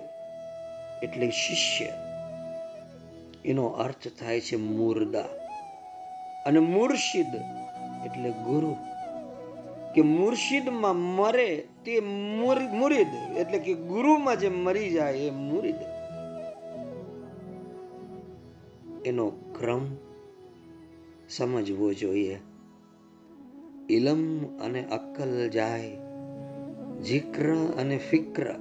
[1.03, 1.87] એટલે શિષ્ય.
[3.45, 5.23] એનો અર્થ થાય છે મુર્દા.
[6.45, 7.35] અને મુર્શિદ
[8.05, 8.90] એટલે ગુરુ.
[9.95, 15.75] કે મુર્શિદમાં મરે તે મુરીદ, એટલે કે ગુરુમાં જે મરી જાય એ મુરીદ.
[19.05, 19.85] એનો ક્રમ
[21.29, 22.39] સમજવો જોઈએ.
[23.89, 25.97] ઇલમ અને અક્કલ જાય,
[27.01, 28.55] જિક્ર અને ફિક્ર,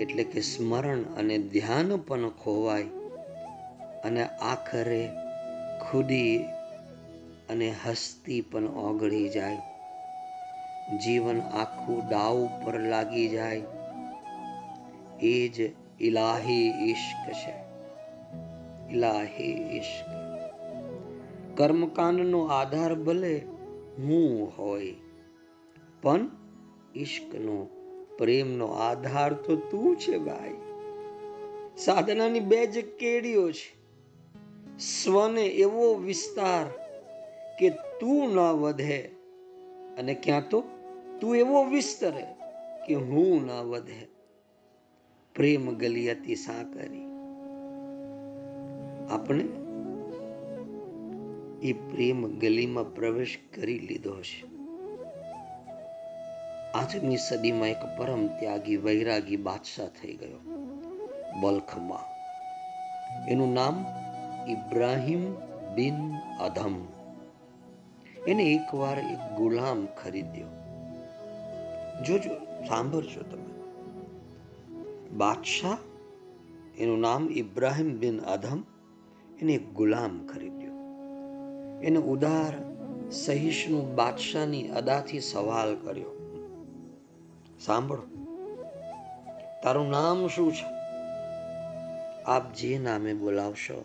[0.00, 2.82] એટલે કે સ્મરણ અને ધ્યાન પણ ખોવાય,
[4.04, 5.08] અને આખરે
[5.90, 6.38] ખુદી
[7.48, 9.75] અને હસ્તી પણ ઓગળી જાય.
[10.94, 13.62] જીવન આખું દાવ પર લાગી જાય.
[15.22, 15.60] એ જ
[16.00, 17.54] ઇલાહી ઈશ્ક છે.
[18.92, 20.10] ઇલાહી ઈશ્ક.
[21.56, 23.38] કર્મકાંડનો આધાર ભલે
[23.98, 24.94] હું હોય,
[26.02, 26.28] પણ
[26.96, 27.68] ઈશ્કનો,
[28.18, 30.54] પ્રેમનો આધાર તો તું છે ભાઈ.
[31.78, 33.76] સાધનાની બે જ કેડીઓ છે.
[34.78, 36.66] સ્વને એવો વિસ્તાર
[37.58, 38.98] કે તું ન વધે
[39.98, 40.64] અને ક્યાં તો
[41.20, 42.24] તું એવો વિસ્તરે
[42.86, 44.08] કે હું ના વધે.
[45.34, 47.06] પ્રેમ ગલી અતિ સાકરી.
[49.10, 49.44] આપણે
[51.62, 54.56] એ પ્રેમ ગલીમાં પ્રવેશ કરી લીધો છે
[56.74, 60.40] આજની સદીમાં એક પરમ ત્યાગી વૈરાગી બાદશાહ થઈ ગયો,
[61.40, 62.04] બલ્ખમાં.
[63.28, 63.86] એનું નામ
[64.48, 65.34] ઇબ્રાહિમ
[65.74, 65.94] બિન
[66.40, 66.76] અધમ.
[68.28, 70.65] એને એકવાર એક ગુલામ ખરીદ્યો.
[72.02, 72.34] જોજો,
[72.68, 73.46] સાંભળજો તમે.
[75.08, 75.76] બાદશાહ
[76.78, 78.64] એનું નામ ઇબ્રાહિમ બિન અધમ
[79.40, 80.72] એને ગુલામ ખરીદ્યો.
[81.82, 82.54] એને ઉદાર,
[83.10, 86.10] સહિષ્ણુ બાદશાહની અદાથી સવાલ કર્યો.
[87.60, 88.02] સાંભળો,
[89.62, 90.76] તારું નામ શું છે?
[92.24, 93.84] આપ જે નામે બોલાવશો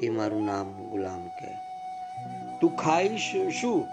[0.00, 1.54] તે મારું નામ ગુલામ કહે.
[2.60, 3.86] તું ખાઈશ શું?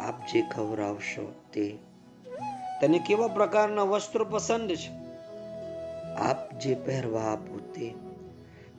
[0.00, 1.78] આપ જે ખવડાવશો તે
[2.80, 5.06] તને કેવા પ્રકારના વસ્ત્રો પસંદ છે?
[6.14, 7.94] આપ જે પહેરવા આપો તે.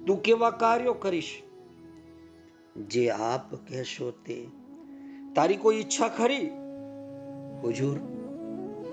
[0.07, 1.41] તું કેવા કાર્યો કરીશ?
[2.77, 4.45] જે આપ કહેશો તે.
[5.35, 6.49] તારી કોઈ ઈચ્છા ખરી?
[7.63, 7.99] હુજુર,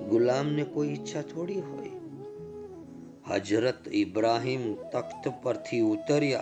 [0.08, 1.90] ગુલામને કોઈ ઈચ્છા થોડી હોય?
[3.30, 6.40] હજરત ઇબ્રાહીમ તખ્ત પરથી ઉતર્યા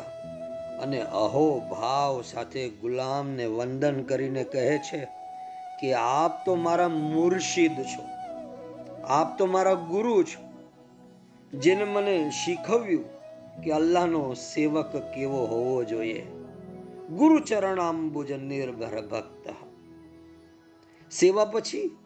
[0.80, 5.08] અને અહો ભાવ સાથે ગુલામને વંદન કરીને કહે છે
[5.80, 8.11] કે આપ તો મારા મુર્શિદ છો.
[9.08, 10.42] આપ તો મારા ગુરુ છો,
[11.58, 13.04] જેને મને શીખવ્યું
[13.62, 16.26] કે અલ્લાહનો સેવક કેવો હોવો જોઈએ.
[17.10, 19.48] ગુરુ ચરણાંબુજ નિર્ભર ભક્ત.
[21.12, 21.96] સેવા પછી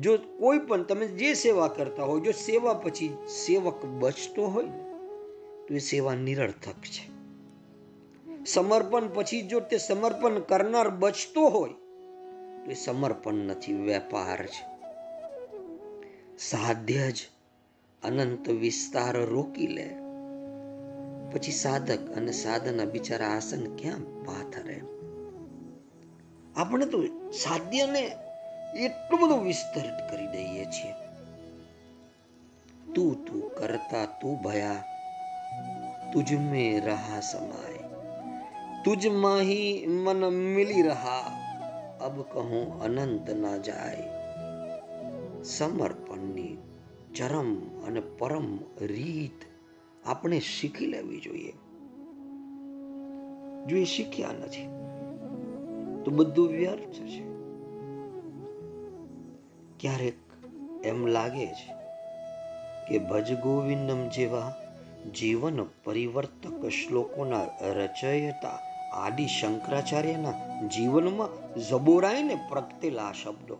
[0.00, 4.64] જો કોઈ પણ તમે જે સેવા કરતા હો જો સેવા પછી સેવક બચતો હોય
[5.68, 7.16] તો એ સેવા નિરર્થક છે.
[8.44, 11.70] સમર્પણ પછી જો તે સમર્પણ કરનાર બચતો હોય,
[12.64, 14.75] તો એ સમર્પણ નથી, વેપાર છે.
[16.38, 17.28] સાધ્ય જ
[18.02, 19.96] અનંત વિસ્તાર રોકી લે.
[21.32, 24.82] પછી સાધક અને સાધના બિચારા આસન ક્યાં પાથરે
[26.56, 28.00] આપણે તો સાધ્યને
[28.80, 30.94] એટલું બધું વિસ્તરિત કરી દઈએ છીએ.
[32.94, 34.84] તું તું કરતા તું ભયા,
[36.12, 37.84] તુજ મે રહા સમાય.
[38.84, 41.40] તુજ માહી મન મિલી રહા,
[42.00, 44.15] અબ કહું અનંત ના જાય.
[45.46, 46.56] સમર્પણની
[47.14, 47.54] ચરમ
[47.86, 49.44] અને પરમ રીત
[50.06, 51.52] આપણે શીખી લેવી જોઈએ.
[53.66, 54.66] જો એ શીખ્યા નથી,
[56.04, 57.22] તો બધું વ્યર્થ છે.
[59.80, 60.14] ક્યારેક
[60.84, 61.72] એમ લાગે છે
[62.88, 64.54] કે ભજ ગોવિંદમ જેવા
[65.14, 68.58] જીવન પરિવર્તક શ્લોકોના રચયતા
[68.92, 70.34] આદિ શંકરાચાર્યના
[70.68, 73.56] જીવનમાં જબોરાઈને પ્રગટેલા આ શબ્દો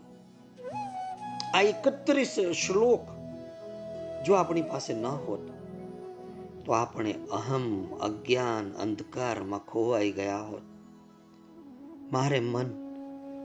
[1.57, 3.01] આ એકત્રીસ શ્લોક
[4.25, 5.45] જો આપણી પાસે ન હોત,
[6.65, 7.65] તો આપણે અહમ,
[8.01, 10.65] અજ્ઞાન, અંધકારમાં ખોવાઈ ગયા હોત.
[12.11, 12.69] મારે મન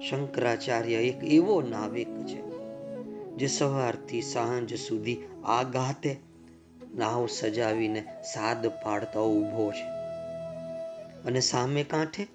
[0.08, 2.40] શંકરાચાર્ય એક એવો નાવિક છે,
[3.36, 6.12] જે સવારથી સાંજ સુધી આઘાતે
[6.94, 9.86] નાવ સજાવીને સાદ પાડતા ઊભો છે
[11.26, 12.26] અને સામે કાંઠે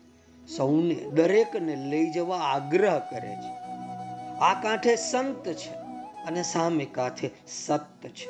[0.55, 3.56] સૌને દરેકને લઈ જવા આગ્રહ કરે છે.
[4.41, 5.69] આ કાંઠે સંત છે
[6.23, 8.29] અને સામે કાંઠે સત છે.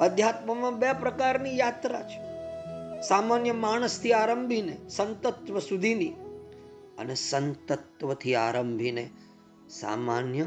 [0.00, 2.20] અધ્યાત્મમાં બે પ્રકારની યાત્રા છે.
[3.02, 6.08] સામાન્ય માણસથી આરંભીને સંતત્વ સુધીની
[6.98, 9.10] અને સંતત્વથી આરંભીને
[9.70, 10.46] સામાન્ય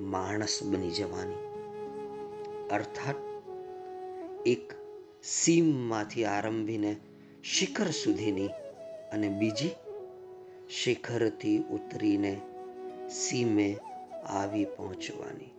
[0.00, 1.50] માણસ બની જવાની.
[2.70, 3.16] અર્થાત,
[4.46, 4.72] એક
[5.22, 6.96] સીમમાંથી આરંભીને
[7.44, 8.48] શિખર સુધીની
[9.12, 9.70] અને બીજી
[10.70, 12.40] શિખરથી ઉતરીને
[13.10, 13.76] સીમે
[14.26, 15.54] આવી પહોંચવાની.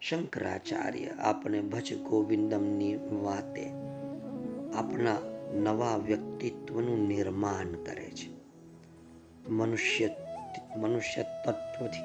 [0.00, 3.72] શંકરાચાર્ય આપણે ભજ ગોવિંદમની વાતે
[4.74, 5.16] આપણા
[5.54, 8.42] નવા વ્યક્તિત્વનું નિર્માણ કરે છે.
[9.48, 10.10] મનુષ્ય
[10.76, 12.02] મનુષ્ય તત્વથી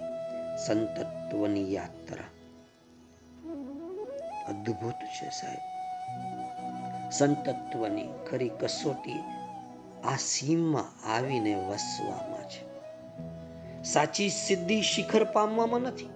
[0.65, 2.23] સંતત્વની યાત્રા.
[4.47, 5.77] અદ્ભુત છે સાહેબ.
[7.11, 9.19] સંતત્વની ખરી કસોટી
[10.03, 12.76] આ સીમમાં આવીને વસવામાં છે.
[13.93, 16.09] સાચી સિદ્ધિ શિખર પામવામાં નથી.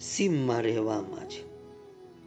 [0.00, 1.54] સીમમાં રહેવામાં છે.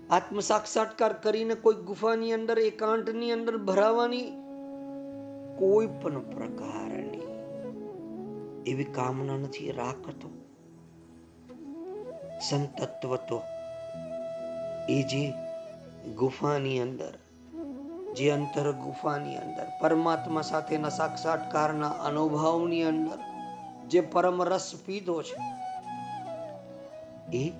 [0.08, 4.24] આત્મ સાક્ષાત્કાર કરીને કોઈ ગુફાની અંદર, એકાંતની અંદર ભરાવાની
[5.60, 7.28] કોઈ પણ પ્રકારની
[8.72, 10.30] એવી કામના નથી રાખતો
[12.50, 13.42] સંતત્વ તો.
[14.90, 15.34] એ જે
[16.16, 17.14] ગુફાની અંદર,
[18.14, 23.27] જે અંતર ગુફાની અંદર, પરમાત્મા સાથેના સાક્ષાત્કારના અનુભવની અંદર
[23.88, 25.36] જે પરમ રસ પીધો છે,
[27.38, 27.52] એ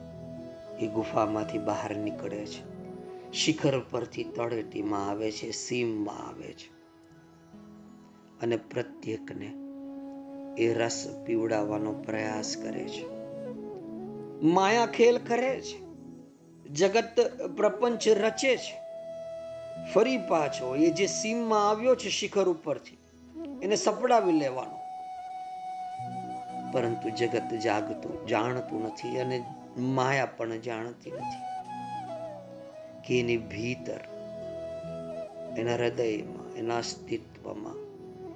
[0.80, 2.78] એ ગુફામાંથી બહાર નીકળે છે.
[3.32, 6.78] શિખર પરથી તળેટીમાં આવે છે, સીમમાં આવે છે.
[8.42, 9.54] અને પ્રત્યેકને
[10.62, 13.06] એ રસ પીવડાવવાનો પ્રયાસ કરે છે.
[14.46, 15.88] માયા ખેલ કરે છે.
[16.70, 17.20] જગત
[17.58, 18.88] પ્રપંચ રચે છે.
[19.94, 22.98] ફરી પાછો એ જે સીમમાં આવ્યો છે, શિખર ઉપરથી,
[23.64, 24.77] એને સપડાવી લેવાનો.
[26.78, 29.44] પરંતુ જગત જાગતું, જાણતું નથી અને
[29.78, 31.42] માયા પણ જાણતી નથી.
[33.08, 34.00] કે એની ભીતર,
[35.58, 37.76] એના હૃદયમાં, એના અસ્તિત્વમાં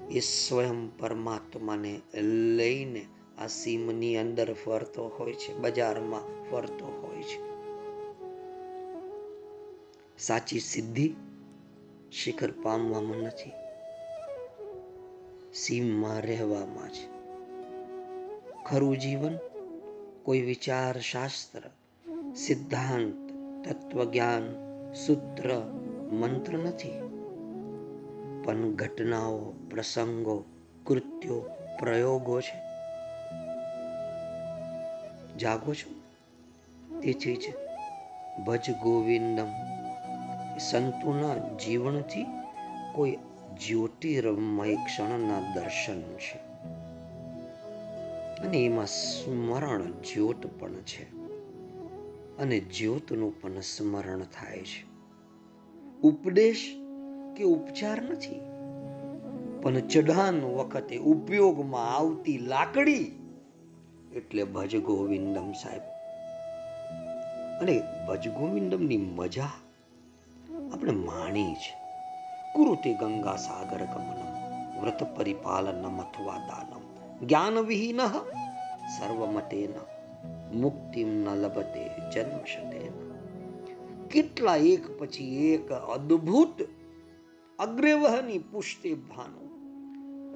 [0.10, 2.02] એ સ્વયં પરમાત્માને
[2.56, 3.06] લઈને
[3.38, 7.39] આ સીમની અંદર ફરતો હોય છે, બજારમાં ફરતો હોય છે.
[10.18, 11.14] સાચી સિદ્ધિ
[12.12, 13.52] શિખર પામવામાં નથી.
[15.54, 17.20] સીમમાં રહેવામાં છે
[18.66, 19.38] ખરું જીવન
[20.24, 21.62] કોઈ વિચાર શાસ્ત્ર
[22.36, 23.32] સિદ્ધાંત
[23.68, 24.45] તત્વજ્ઞાન
[24.93, 25.59] સૂત્ર
[26.12, 26.99] મંત્ર નથી
[28.43, 30.43] પણ ઘટનાઓ પ્રસંગો
[30.86, 31.41] કૃત્યો
[31.80, 32.72] પ્રયોગો છે
[35.38, 35.89] જાગો છો
[36.99, 37.53] તેથી જ
[38.47, 39.51] ભજ ગોવિંદમ।
[40.59, 42.26] સંતોના જીવનથી
[42.93, 43.18] કોઈ
[43.68, 46.51] જ્યોતિર્મય ક્ષણના દર્શન છે।
[48.44, 51.04] અને એમાં સ્મરણ જ્યોત પણ છે.
[52.38, 54.86] અને જ્યોતનું પણ સ્મરણ થાય છે.
[56.02, 56.76] ઉપદેશ
[57.38, 58.39] કે ઉપચાર નથી.
[59.62, 63.12] પણ ચઢાન વખતે ઉપયોગમાં આવતી લાકડી
[64.16, 65.82] એટલે ભજ ગોવિંદમ સાહેબ.
[67.62, 69.50] અને ભજ ગોવિંદમની મજા
[70.74, 71.82] આપણે માણી છે.
[72.56, 76.80] કુરુતે ગંગા સાગર ગમનમ, વ્રત પરિપાલનમ અથવા દાનમ.
[77.22, 78.01] જ્ઞાન વિહીન
[78.91, 79.74] સર્વમતેન
[80.53, 82.95] મુક્તિમ ન લભતે જન્મશતેન
[84.09, 86.57] કેટલા એક પછી એક અદ્ભુત
[87.59, 89.51] અગ્રવહની પુષ્ટિ ભાનું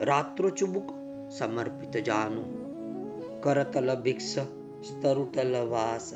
[0.01, 0.89] રાત્રો ચુબુક
[1.31, 2.51] સમર્પિત જાનું
[3.43, 4.31] કરતલ ભિક્ષ
[4.83, 6.09] સ્તરુતલ વાસ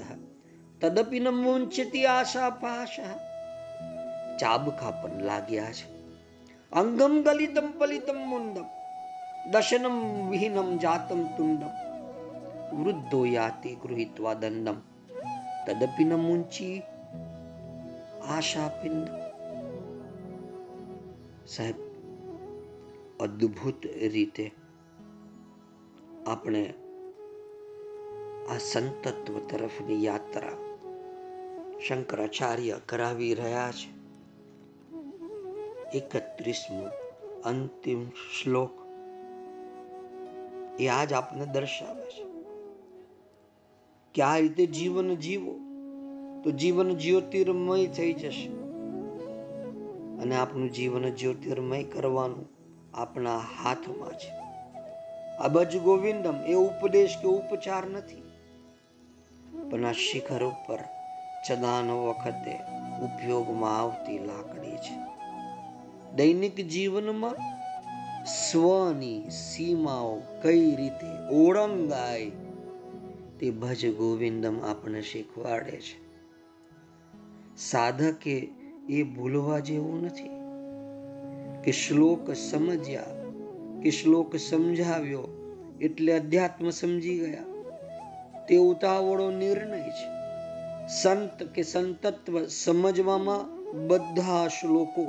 [0.82, 2.98] તદપી ન મુંચતી આશા પાશ
[4.40, 5.88] ચાબખા પણ લાગ્યા છે
[6.72, 8.68] અંગમ ગલિતમ પલિતમ મુંડમ
[9.50, 9.98] દશનમ
[10.30, 11.74] વિહીનમ જાતમ તુંડમ
[12.76, 14.80] વૃદ્ધો યાતિ ગૃહિત્વા દંડમ
[15.66, 16.76] તદપી ન મુંચી
[18.28, 19.08] આશા પિંડ
[21.46, 21.80] સાહેબ
[23.20, 24.46] અદ્ભુત રીતે
[26.26, 26.64] આપણે
[28.50, 30.58] આ સંતત્વ તરફની યાત્રા
[31.80, 33.90] શંકરાચાર્ય કરાવી રહ્યા છે
[36.00, 36.86] એકત્રીસમો
[37.44, 38.74] અંતિમ શ્લોક
[40.80, 42.24] એ આજ આપને દર્શાવે છે.
[44.14, 45.54] કે આ રીતે જીવન જીવો,
[46.44, 48.50] તો જીવન જ્યોતિર્મય થઈ જશે.
[50.22, 52.46] અને આપણું જીવન જ્યોતિર્મય કરવાનું
[52.94, 54.32] આપણા હાથમાં છે.
[55.38, 58.24] અબજ ગોવિંદમ, એ ઉપદેશ કે ઉપચાર નથી.
[59.72, 60.80] પણ આ શિખર ઉપર
[61.48, 62.56] ચદાનો વખતે
[63.04, 65.10] ઉપયોગમાં આવતી લાકડી છે.
[66.16, 67.59] દૈનિક જીવનમાં
[68.26, 72.32] સ્વની સીમાઓ કઈ રીતે ઓળંગાય
[73.40, 76.10] તે ભજ ગોવિંદમ આપણને શીખવાડે છે.
[77.58, 78.48] સાધકે
[78.90, 80.30] એ ભૂલવા જેવું નથી.
[81.64, 83.06] કે શ્લોક સમજ્યા,
[83.84, 85.28] કે શ્લોક સમજાવ્યો
[85.82, 87.44] એટલે અધ્યાત્મ સમજી ગયા.
[88.50, 90.20] તે ઉતાવળો નિર્ણય છે.
[91.02, 95.04] સંત કે સંતત્વ સમજવામાં બધા શ્લોકો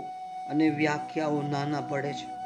[0.50, 2.39] અને વ્યાખ્યાઓ નાના પડે છે.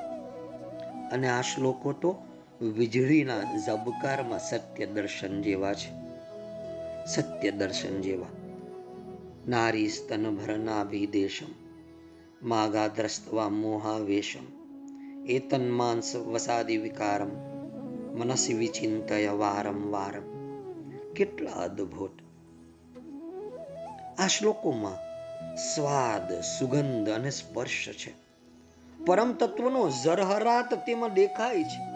[1.13, 2.17] અને આ શ્લોકો તો
[2.63, 6.05] વીજળીના ઝબકારમાં સત્ય દર્શન જેવા છે.
[7.07, 8.27] સત્ય દર્શન જેવા.
[9.49, 11.65] નારી સ્તન ભરનાભિદેશમ
[12.43, 14.65] માગાદ્રસ્તવા મોહાવેશમ,
[15.27, 17.31] એ માંસ વસાદી વિકારમ,
[18.19, 20.35] મનસી વિચિંતય વારમ વારમ.
[21.13, 22.11] કેટલા અદ્ભુત.
[24.19, 24.97] આ શ્લોકોમાં
[25.57, 28.24] સ્વાદ, સુગંધ અને સ્પર્શ છે.
[29.07, 31.95] પરમ તત્વનો ઝરહરાત તેમાં દેખાય છે.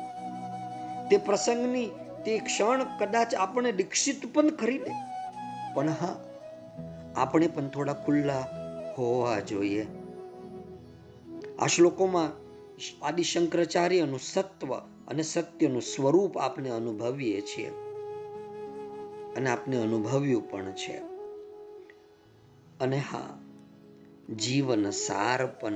[1.11, 1.91] તે પ્રસંગની
[2.25, 4.91] તે ક્ષણ કદાચ આપણે દીક્ષિત પણ ખરી દે
[5.75, 6.25] પણ હા,
[7.17, 8.45] આપણે પણ થોડા ખુલ્લા
[8.99, 9.87] હોવા જોઈએ.
[11.59, 12.49] આ શ્લોકોમાં
[13.07, 17.69] આદિ શંકરાચાર્યનું સત્વ અને સત્યનું સ્વરૂપ આપણે અનુભવીએ છીએ.
[19.37, 20.99] અને આપણે અનુભવ્યું પણ છે.
[22.81, 23.39] અને હા,
[24.37, 25.75] જીવન સાર પણ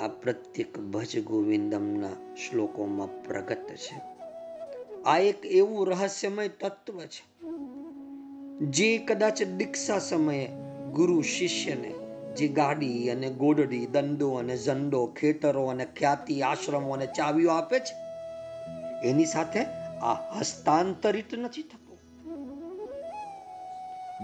[0.00, 4.02] આ પ્રત્યેક ભજ ગોવિંદમના શ્લોકોમાં પ્રગટ છે.
[5.02, 7.48] આ એક એવું રહસ્યમય તત્વ છે.
[8.60, 10.48] જે કદાચ દીક્ષા સમયે
[10.92, 11.94] ગુરુ શિષ્યને
[12.36, 18.06] જે ગાડી અને ગોડડી, દંડો અને ઝંડો, ખેતરો અને ખ્યાતિ, આશ્રમો અને ચાવીઓ આપે છે.
[19.08, 19.64] એની સાથે
[20.00, 21.98] આ હસ્તાંતરિત નથી થતું.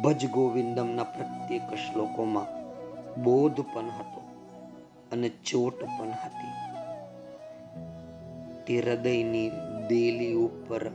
[0.02, 2.62] ભજ ગોવિંદમના પ્રત્યેક શ્લોકોમાં
[3.22, 4.21] બોધ પણ હતો.
[5.12, 6.52] અને ચોટ પણ હતી.
[8.66, 9.50] તે હૃદયની
[9.88, 10.90] દેલી ઉપર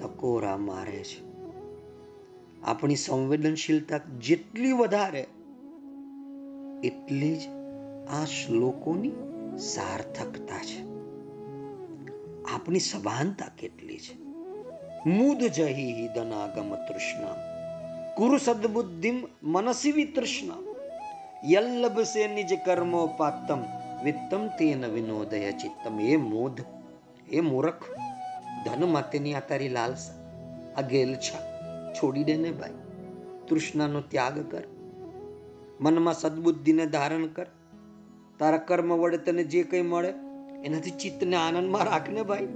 [0.00, 1.34] ટકોરા મારે છે.
[2.62, 5.26] આપણી સંવેદનશીલતા જેટલી વધારે,
[6.84, 7.40] એટલી જ
[8.10, 9.12] આ શ્લોકોની
[9.58, 10.82] સાર્થકતા છે.
[12.54, 14.24] આપણી સભાનતા કેટલી છે.
[15.08, 17.34] મુદ જહી દનાગમ તૃષ્ણા,
[18.16, 20.73] કુરુ સદબુદ્ધિમ મનસી વિતૃષ્ણા.
[21.52, 23.60] યલ્લભસે નિજ કર્મોપાત્તમ
[24.04, 26.00] વિત્તમ તેન વિનોદય ચિત્તમ.
[26.00, 26.60] એ મોધ
[27.28, 27.84] એ મૂર્ખ,
[28.64, 30.14] ધન માટેની આ તારી લાલસા,
[30.76, 31.38] આ ગેલછા
[31.92, 32.70] છોડી દે ને ભાઈ,
[33.48, 34.62] તૃષ્ણાનો ત્યાગ કર,
[35.80, 37.46] મનમાં સદબુદ્ધિને ધારણ કર,
[38.38, 40.12] તારા કર્મ વડે તને જે કંઈ મળે,
[40.64, 42.46] એનાથી ચિત્તને આનંદમાં રાખને ભાઈ.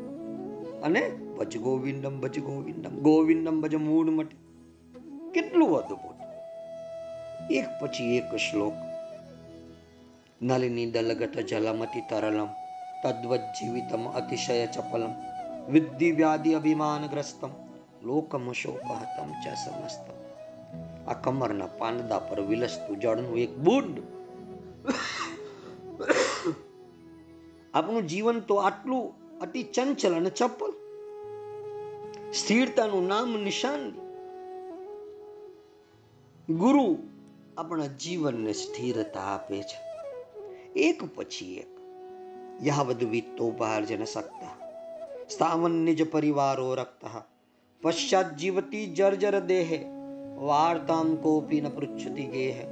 [0.82, 4.36] અને ભજ ગોવિંદમ ભજ ગોવિંદમ ગોવિંદમ ભજ મૂળ મટે.
[5.30, 6.17] કેટલું અદભુત
[7.50, 8.72] એક પછી એક શ્લોક.
[10.42, 12.48] નલિની દલગત જલમતિ તરલમ,
[13.02, 15.10] તદ્વત જીવિતમ અતિશય ચપલમ
[15.72, 17.48] વિદ્ધિ વ્યાધિ અભિમાનગ્રસ્તમ
[18.04, 20.16] લોકમશોકહતમ ચ સમસ્તમ.
[21.10, 23.98] આ કમરના પાંદડા પર વિલસતું જળનું એક બુંડ
[27.74, 30.72] આપણું જીવન તો આટલું અતિ ચંચલ અને ચપલ.
[32.32, 33.90] સ્થિરતાનું નામ નિશાન.
[36.54, 36.98] ગુરુ
[37.58, 40.02] આપણા જીવનને સ્થિરતા આપે છે.
[40.76, 41.66] એક પછી એક.
[42.62, 44.70] યાવદ વિત્તોપાર્જન શક્તા
[45.28, 47.24] સ્થાવન નિજ પરિવારો રક્તા.
[47.82, 49.84] પશ્ચાત જીવતી જર્જર દેહે.
[50.36, 52.66] વાર્તામ કોપી ન પૃચ્છતી ગેહ.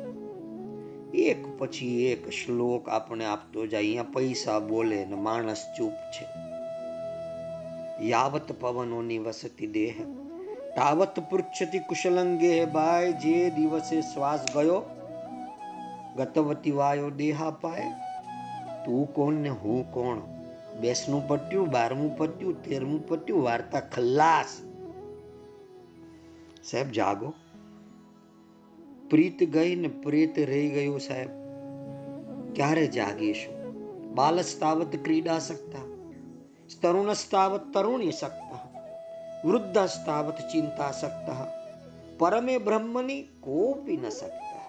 [1.14, 3.80] એક પછી એક શ્લોક આપણે આપતો જાય.
[3.80, 6.26] અહીંયા પૈસા બોલે ને માણસ ચૂપ છે.
[8.06, 10.25] યાવત પવનોની વસતી દેહ.
[10.76, 14.80] તાવત પૃચ્છતી કુશલંગે ભાઈ જે દિવસે શ્વાસ ગયો
[16.16, 17.86] ગતવતી વાયો દેહા પાય
[18.84, 20.20] તું કોણ ને હું કોણ
[20.80, 24.58] બેસનું પટ્યું બારમું પટ્યું તેરમું પટ્યું વાર્તા ખલ્લાસ
[26.62, 27.32] સાહેબ જાગો
[29.10, 31.32] પ્રીત ગઈ ને પ્રેત રહી ગયું સાહેબ
[32.54, 33.54] ક્યારે જાગીશું
[34.14, 35.86] બાલસ્તાવત ક્રીડા સકતા
[36.76, 38.65] તરુણસ્તાવત તરુણી સકતા
[39.42, 41.44] વૃદ્ધસ્તાવત ચિંતા સકતા
[42.18, 44.68] પરમે બ્રહ્મની કોપી ન સકતા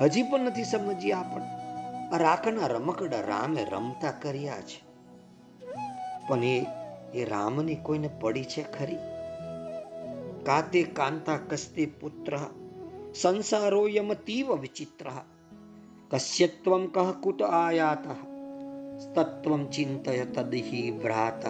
[0.00, 1.46] હજી પણ નથી સમજી આપણ
[2.16, 4.78] રાખના રમકડા રામે રમતા કર્યા છે
[6.28, 6.56] પણ એ
[7.14, 9.02] એ રામની કોઈને પડી છે ખરી
[10.44, 12.34] કાતે કાંતા કસ્તે પુત્ર
[13.14, 15.08] સંસારોયમતીવ વિચિત્ર
[16.10, 18.06] કશ્યત્વમ કહ કુત આયાત
[19.14, 21.42] તત્વમ ચિંતય તદહી ભ્રાત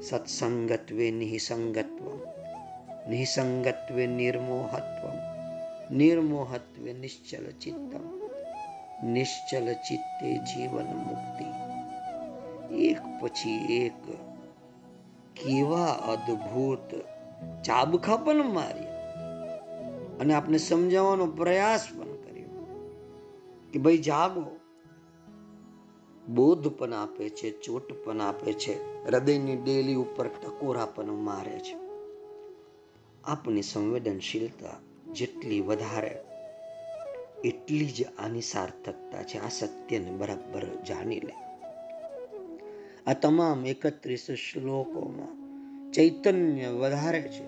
[0.00, 2.06] સત્સંગત્વે નિસંગત્વ
[3.10, 5.02] નિસંગત્વે નિર્મોહત્વ
[5.90, 8.04] નિર્મોહત્વે નિશ્ચલ ચિત્તમ
[9.04, 11.48] નિશ્ચલ ચિત્તે જીવન મુક્તિ
[12.86, 14.02] એક પછી એક
[15.34, 16.88] કેવા અદ્ભુત
[17.64, 19.56] ચાબખા પણ માર્યા
[20.20, 22.64] અને આપણે સમજાવવાનો પ્રયાસ પણ કર્યો
[23.70, 24.44] કે ભાઈ જાગો
[26.30, 28.74] બોધ પણ આપે છે ચોટ પણ આપે છે
[29.08, 31.76] હૃદયની ડેલી ઉપર ટકોરા પણ મારે છે.
[33.24, 34.74] આપની સંવેદનશીલતા
[35.12, 36.16] જેટલી વધારે,
[37.44, 39.38] એટલી જ આની સાર્થકતા છે.
[39.38, 41.34] આ સત્યને બરાબર જાણી લે.
[43.06, 45.34] આ તમામ એકત્રીસ શ્લોકોમાં
[45.92, 47.46] ચૈતન્ય વધારે છે.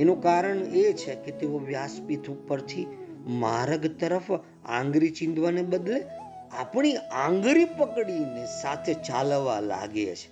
[0.00, 2.86] એનું કારણ એ છે કે તેઓ વ્યાસપીઠ ઉપરથી
[3.26, 4.32] માર્ગ તરફ
[4.64, 6.04] આંગળી ચીંધવાને બદલે
[6.50, 10.31] આપણી આંગળી પકડીને સાથે ચાલવા લાગે છે.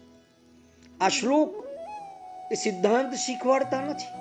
[1.00, 1.66] આ શ્લોક
[2.52, 4.20] એ સિદ્ધાંત શીખવાડતા નથી.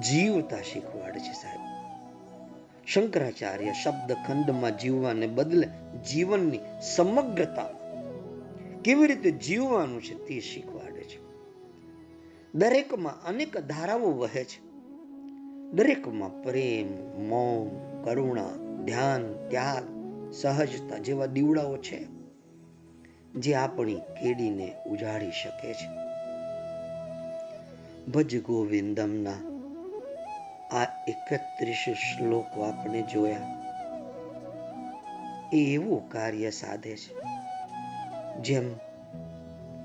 [0.00, 1.60] જીવતા શીખવાડે છે સાહેબ.
[2.86, 5.68] શંકરાચાર્ય શબ્દ ખંડમાં જીવવાને બદલે
[6.10, 6.58] જીવનની
[6.96, 7.66] સમગ્રતા
[8.84, 11.18] કેવી રીતે જીવવાનું છે તે શીખવાડે છે.
[12.54, 14.62] દરેકમાં અનેક ધારાઓ વહે છે.
[15.72, 17.68] દરેકમાં પ્રેમ મૌન
[18.04, 18.48] કરુણા,
[18.84, 19.84] ધ્યાન, ત્યાગ,
[20.32, 22.19] સહજતા જેવા દીવડાઓ છે.
[23.36, 25.88] જે આપણી કેડીને ઉજાડી શકે છે.
[28.10, 29.32] ભજ ગોવિંદમના
[30.70, 33.60] આ એકત્રીસ શ્લોકો આપણે જોયા.
[35.52, 37.14] એ એવું કાર્ય સાધે છે.
[38.42, 38.64] જેમ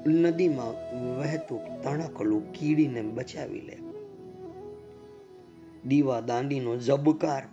[0.07, 3.77] નદીમાં વહેતું તણકલું કીડીને બચાવી લે.
[5.85, 7.43] દીવા દાંડીનો જબકાર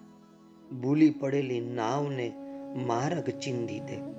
[0.75, 2.33] ભૂલી પડેલી નાવને
[2.87, 4.12] માર્ગ ચીંધી દે.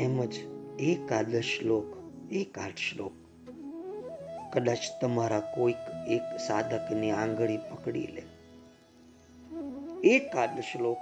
[0.00, 0.34] એમ જ
[0.78, 1.88] એકાદ શ્લોક
[2.32, 3.12] એકાદ શ્લોક.
[4.52, 8.22] કદાચ તમારા કોઈક એક સાધકની આંગળી પકડી લે.
[10.08, 11.00] એકાદ શ્લોક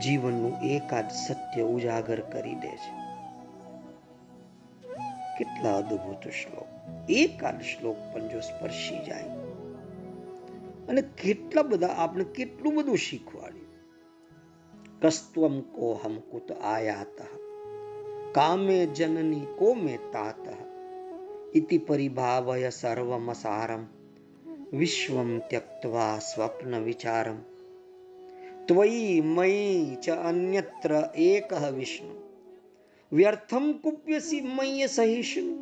[0.00, 2.92] જીવનનું એકાદ સત્ય ઉજાગર કરી દે છે.
[5.38, 6.68] કેટલા અદ્ભુત શ્લોક.
[7.10, 9.28] એકાદ શ્લોક પણ જો સ્પર્શી જાય,
[10.88, 13.70] અને કેટલા બધા આપણે કેટલું બધું શીખવાડ્યું.
[15.02, 17.41] કસ્ત્વમ કોહમ કુત આયાત.
[18.32, 20.44] કામે જનની કો મે તાત
[21.54, 23.82] ઇતિ પરિભાવય સર્વમસારમ
[24.72, 27.40] વિશ્વમ ત્યક્ત્વા સ્વપ્ન વિચારમ
[28.66, 30.92] ત્વયી મયી ચ અન્યત્ર
[31.24, 32.14] એકઃ વિષ્ણુ
[33.12, 35.56] વ્યર્થમ કુપ્યસી મય્ય સહિષ્ણુ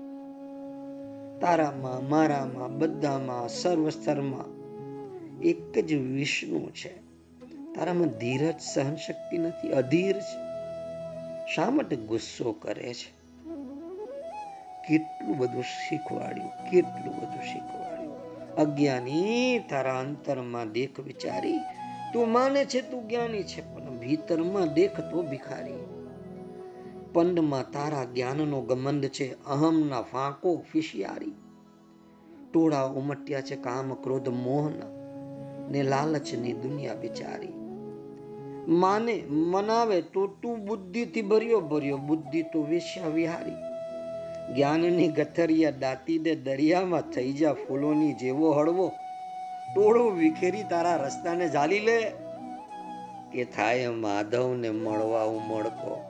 [1.40, 4.52] તારામાં મારામાં બધામાં સર્વસ્તરમાં
[5.42, 6.94] એક જ વિષ્ણુ છે
[7.74, 10.49] તારામાં ધીરજ સહન શક્તિ નથી અધીર છે
[11.54, 13.20] શા માટે ગુસ્સો કરે છે?
[14.88, 18.54] કેટલું બધું શીખવાડ્યું, કેટલું બધું શીખવાડ્યું.
[18.54, 21.58] અજ્ઞાની તારા અંતરમાં દેખ વિચારી,
[22.12, 25.84] તું માને છે તું જ્ઞાની છે, પણ ભીતરમાં દેખ તો ભિખારી.
[27.12, 31.32] પંડમાં તારા જ્ઞાનનો ગમંદ છે, અહમના ફાંકો ફિશિયારી.
[32.52, 34.86] ટોળા ઉમટ્યા છે કામ ક્રોધ મોહના,
[35.70, 37.49] ને લાલચની દુનિયા બિચારી
[38.68, 43.70] માને, મનાવે તો તું બુદ્ધિથી ભર્યો ભર્યો બુદ્ધિ તો વેશ્યા વિહારી.
[44.54, 48.92] જ્ઞાનની ગથરિયા દાતી દે દરિયામાં થઈ જા ફૂલોની જેવો હળવો.
[49.74, 52.12] ટોળો વિખેરી તારા રસ્તાને ઝાલી લે.
[53.32, 56.04] કે થાય માધવને મળવા ઉમળકો.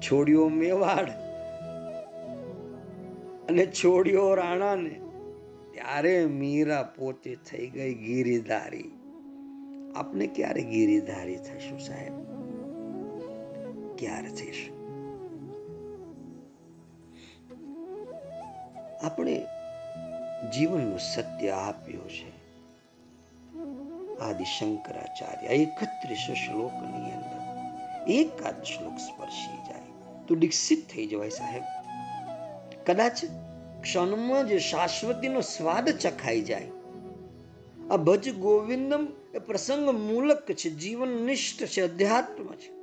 [0.00, 1.10] છોડ્યો મેવાડ
[3.48, 5.00] અને છોડ્યો રાણાને.
[5.74, 8.97] ત્યારે મીરા પોતે થઈ ગઈ ગીરીધારી.
[9.98, 12.12] આપણે ક્યારે ગીરીધારી થઈશું સાહેબ?
[13.96, 14.78] ક્યારે થઈશું?
[19.02, 19.46] આપણે
[20.54, 22.38] જીવનનું સત્ય આપ્યું છે.
[24.18, 27.48] આદિ શંકરાચાર્ય એકત્રીસ શ્લોકની અંદર
[28.08, 29.82] એકાદ શ્લોક સ્પર્શી જાય.
[30.28, 31.62] તો દીક્ષિત થઈ જવાય સાહેબ.
[32.86, 33.24] કદાચ
[33.82, 36.68] ક્ષણમાં જ શાશ્વતીનો સ્વાદ ચખાઈ જાય.
[37.90, 42.78] આ ભજ ગોવિંદમ એ પ્રસંગ મૂલક છે જીવન નિષ્ઠ છે, અધ્યાત્મ છે.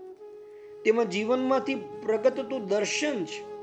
[0.83, 3.55] તેમાં જીવનમાંથી પ્રગટતું દર્શન છે.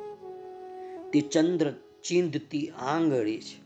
[1.11, 1.73] તે ચંદ્ર
[2.05, 3.63] ચિંધતી આંગળી છે.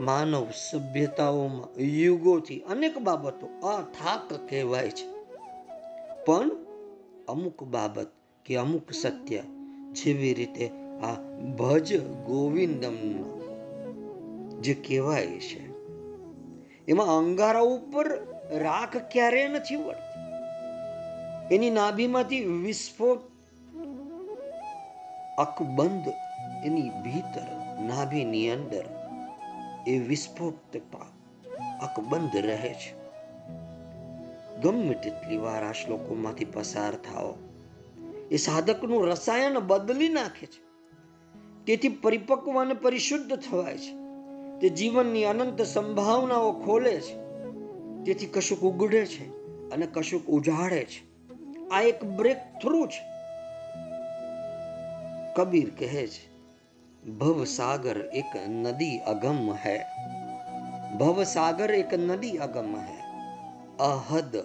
[0.00, 5.14] માનવ સભ્યતાઓમાં યુગોથી અનેક બાબતો અથાક કહેવાય છે.
[6.24, 6.50] પણ
[7.28, 8.10] અમુક બાબત
[8.44, 9.42] કે અમુક સત્ય
[9.92, 10.70] જેવી રીતે
[11.02, 11.14] આ
[11.58, 12.96] ભજ ગોવિંદમ
[14.60, 15.73] જે કહેવાય છે
[16.88, 18.06] એમાં અંગારા ઉપર
[18.52, 20.14] રાખ ક્યારેય નથી વળતી.
[21.54, 23.20] એની નાભીમાંથી વિસ્ફોટ
[25.38, 26.08] અકબંધ
[26.64, 27.48] એની ભીતર
[27.82, 28.84] નાભીની અંદર
[29.86, 31.06] એ વિસ્ફોટતા
[31.82, 33.04] અકબંધ રહે છે.
[34.62, 37.34] ગમે તેટલી વાર આ શ્લોકોમાંથી પસાર થાઓ,
[38.30, 40.64] એ સાધકનું રસાયણ બદલી નાખે છે.
[41.64, 44.03] તેથી પરિપક્વ અને પરિશુદ્ધ થવાય છે.
[44.60, 47.24] તે જીવનની અનંત સંભાવનાઓ ખોલે છે.
[48.04, 49.28] તેથી કશુંક ઉગડે છે
[49.70, 51.14] અને કશુંક ઉજાડે છે.
[51.68, 53.14] આ એક બ્રેક થ્રુ છે.
[55.36, 56.34] કબીર કહે છે,
[57.10, 59.78] ભવ સાગર એક નદી અગમ હૈ.
[60.98, 63.00] ભવ સાગર એક નદી અગમ હૈ.
[63.78, 64.36] અહદ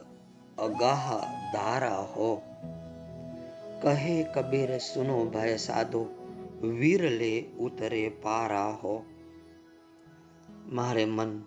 [0.57, 1.20] અગાહ
[1.53, 2.41] ધારા હો.
[3.82, 6.05] કહે કબીર, સુનો ભય સાધો,
[6.62, 9.05] વિરલે ઉતરે પારા હો.
[10.72, 11.42] મારે મન.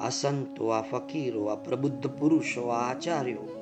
[0.00, 3.56] આ સંતો, આ ફકીરો, આ પ્રબુદ્ધ પુરુષો, આ આચાર્યો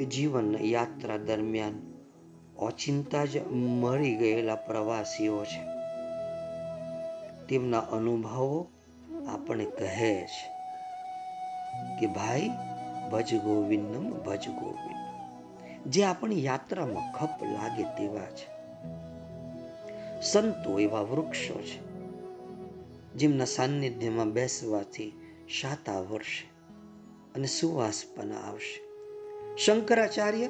[0.00, 1.72] એ જીવન યાત્રા દરમિયાન
[2.58, 5.64] ઓચિંતા જ મળી ગયેલા પ્રવાસીઓ છે.
[7.46, 8.68] તેમના અનુભવો
[9.28, 10.50] આપણે કહે છે
[12.00, 12.50] કે, ભાઈ,
[13.12, 14.98] ભજ ગોવિંદમ, ભજ ગોવિંદ.
[15.86, 18.58] જે આપણી યાત્રામાં ખપ લાગે તેવા છે.
[20.22, 21.87] સંતો એવા વૃક્ષો છે
[23.18, 25.12] જેમના સાનિધ્યમાં બેસવાથી
[25.60, 26.46] શાતા આવડશે
[27.34, 28.80] અને સુવાસ પણ આવશે.
[29.56, 30.48] શંકરાચાર્ય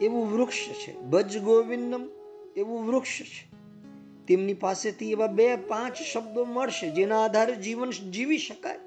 [0.00, 2.08] એવું વૃક્ષ છે ભજ ગોવિંદમ
[2.56, 3.48] એવું વૃક્ષ છે.
[4.26, 8.78] તેમની પાસેથી એવા બે પાંચ શબ્દો મળશે જેના આધારે જીવન જીવી શકાય.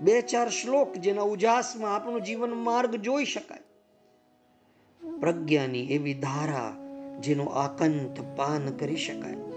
[0.00, 3.60] બે ચાર શ્લોક જેના ઉજાસમાં આપણું જીવન માર્ગ જોઈ શકાય.
[5.20, 6.76] પ્રજ્ઞાની એવી ધારા
[7.20, 9.49] જેનો આકંત પાન કરી શકાય.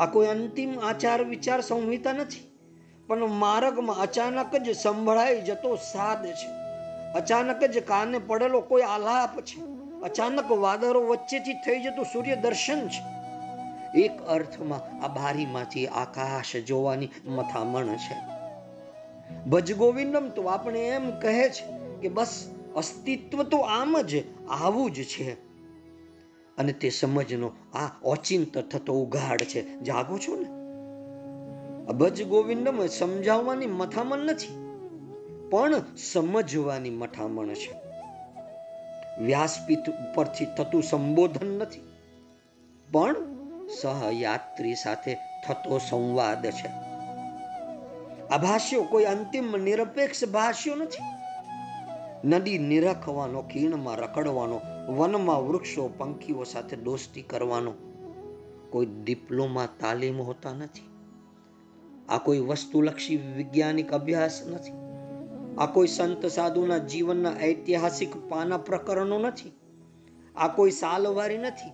[0.00, 2.50] આ કોઈ અંતિમ આચાર વિચાર સંહિતા નથી.
[3.06, 6.48] પણ માર્ગમાં અચાનક જ સંભળાઈ જતો સાદ છે.
[7.14, 9.60] અચાનક જ કાને પડેલો કોઈ આલાપ છે.
[10.02, 13.02] અચાનક વાદળો વચ્ચેથી થઈ જતું સૂર્ય દર્શન છે.
[14.00, 18.30] એક અર્થમાં આ બારીમાંથી આકાશ જોવાની મથામણ છે.
[19.44, 25.49] ભજગોવિંદમ તો આપણે એમ કહે છે કે બસ અસ્તિત્વ તો આમ જ આવું જ છે.
[26.58, 29.80] અને તે સમજનો, આ ઓચિંત થતો ઉઘાડ છે.
[29.80, 30.48] જાગો છો ને?
[31.92, 34.48] ભજ ગોવિંદમ સમજાવવાની મથામણ નથી,
[35.50, 35.74] પણ
[36.12, 37.72] સમજવાની મથામણ છે.
[39.22, 41.80] વ્યાસપીઠ ઉપરથી થતું સંબોધન નથી,
[42.92, 43.16] પણ
[43.82, 45.14] સહયાત્રી સાથે
[45.48, 46.68] થતો સંવાદ છે.
[48.30, 48.36] આ
[48.90, 51.02] કોઈ અંતિમ નિરપેક્ષ ભાષ્યો નથી.
[52.28, 54.60] નદી નિરખવાનો, ખીણમાં રખડવાનો
[54.90, 57.74] વનમાં વૃક્ષો, પંખીઓ સાથે દોસ્તી કરવાનો
[58.70, 60.90] કોઈ ડિપ્લોમા, તાલીમ હોતા નથી.
[62.08, 64.72] આ કોઈ વસ્તુલક્ષી વૈજ્ઞાનિક અભ્યાસ નથી.
[65.58, 69.52] આ કોઈ સંત સાધુના જીવનના ઐતિહાસિક પાના પ્રકરણો નથી.
[70.36, 71.70] આ કોઈ સાલવારી નથી.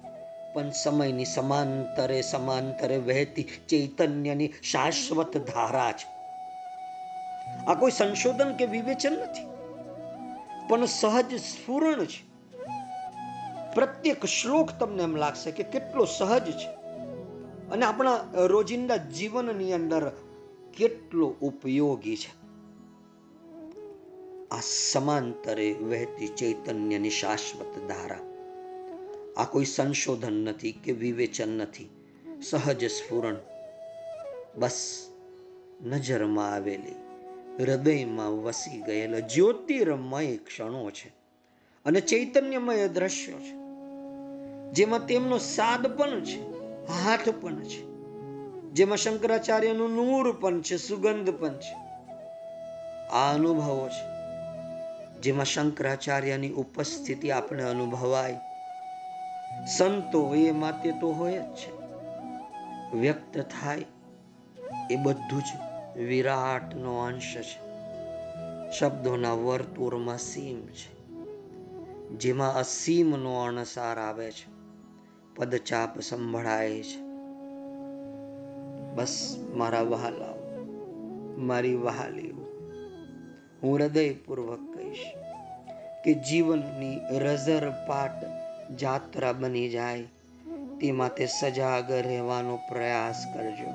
[0.55, 6.17] પણ સમયની સમાંતરે સમાંતરે વહેતી ચૈતન્યની શાશ્વત ધારા છે.
[7.67, 9.47] આ કોઈ સંશોધન કે વિવેચન નથી.
[10.69, 12.26] પણ સહજ સ્ફુરણ છે.
[13.77, 16.69] પ્રત્યેક શ્લોક તમને એમ લાગશે કે કેટલો સહજ છે.
[17.71, 20.13] અને આપણા રોજિંદા જીવનની અંદર
[20.77, 22.47] કેટલો ઉપયોગી છે.
[24.49, 24.61] આ
[24.93, 28.19] સમાંતરે વહેતી ચૈતન્યની શાશ્વત ધારા.
[29.37, 31.91] આ કોઈ સંશોધન નથી કે વિવેચન નથી.
[32.43, 33.37] સહજ સ્ફુરણ.
[34.59, 35.07] બસ
[35.83, 36.95] નજરમાં આવેલી
[37.61, 41.09] હૃદયમાં વસી ગયેલા જ્યોતિર્મય ક્ષણો છે.
[41.85, 43.66] અને ચૈતન્યમય દ્રશ્યો છે.
[44.73, 46.41] જેમાં તેમનો સાદ પણ છે,
[46.87, 47.87] હાથ પણ છે.
[48.73, 51.75] જેમાં શંકરાચાર્યનું નૂર પણ છે, સુગંધ પણ છે.
[53.09, 54.17] આ અનુભવો છે.
[55.21, 58.41] જેમાં શંકરાચાર્યની ઉપસ્થિતિ આપણે અનુભવાય.
[59.77, 61.77] સંતો એ માતે તો હોય જ છે.
[62.97, 63.85] વ્યક્ત થાય.
[64.91, 65.45] એ બધું જ
[65.99, 67.67] વિરાટનો અંશ છે.
[68.79, 70.97] શબ્દોના વર્તુળમાં સીમ છે.
[72.09, 74.56] જેમાં અસીમનો અણસાર આવે છે.
[75.37, 77.07] પદચાપ સંભળાય છે.
[78.95, 80.37] બસ મારા વહાલાઓ,
[81.39, 82.37] મારી વહાલીઓ,
[83.63, 85.15] હું હૃદયપૂર્વક કહીશ
[86.05, 88.25] કે જીવનની રઝર પાટ
[88.77, 90.03] જાત્રા બની જાય
[90.81, 93.71] તે માટે સજાગ રહેવાનો પ્રયાસ કરજો.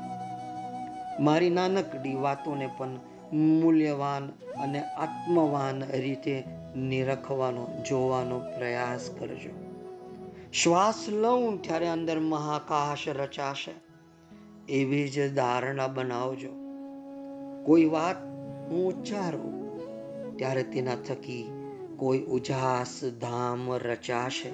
[1.19, 2.89] મારી નાનકડી વાતોને પણ
[3.33, 4.29] મૂલ્યવાન
[4.63, 6.43] અને આત્મવાન રીતે
[6.75, 9.70] નિરખવાનો, જોવાનો પ્રયાસ કરજો.
[10.53, 13.71] શ્વાસ લઉં ત્યારે અંદર મહાકાશ રચાશે.
[14.69, 16.49] એવી જ ધારણા બનાવજો.
[17.65, 18.15] કોઈ વાત
[18.69, 19.77] હું ઉચ્ચારું
[20.37, 21.51] ત્યારે તેના થકી
[21.97, 24.53] કોઈ ઉજાસ ધામ રચાશે.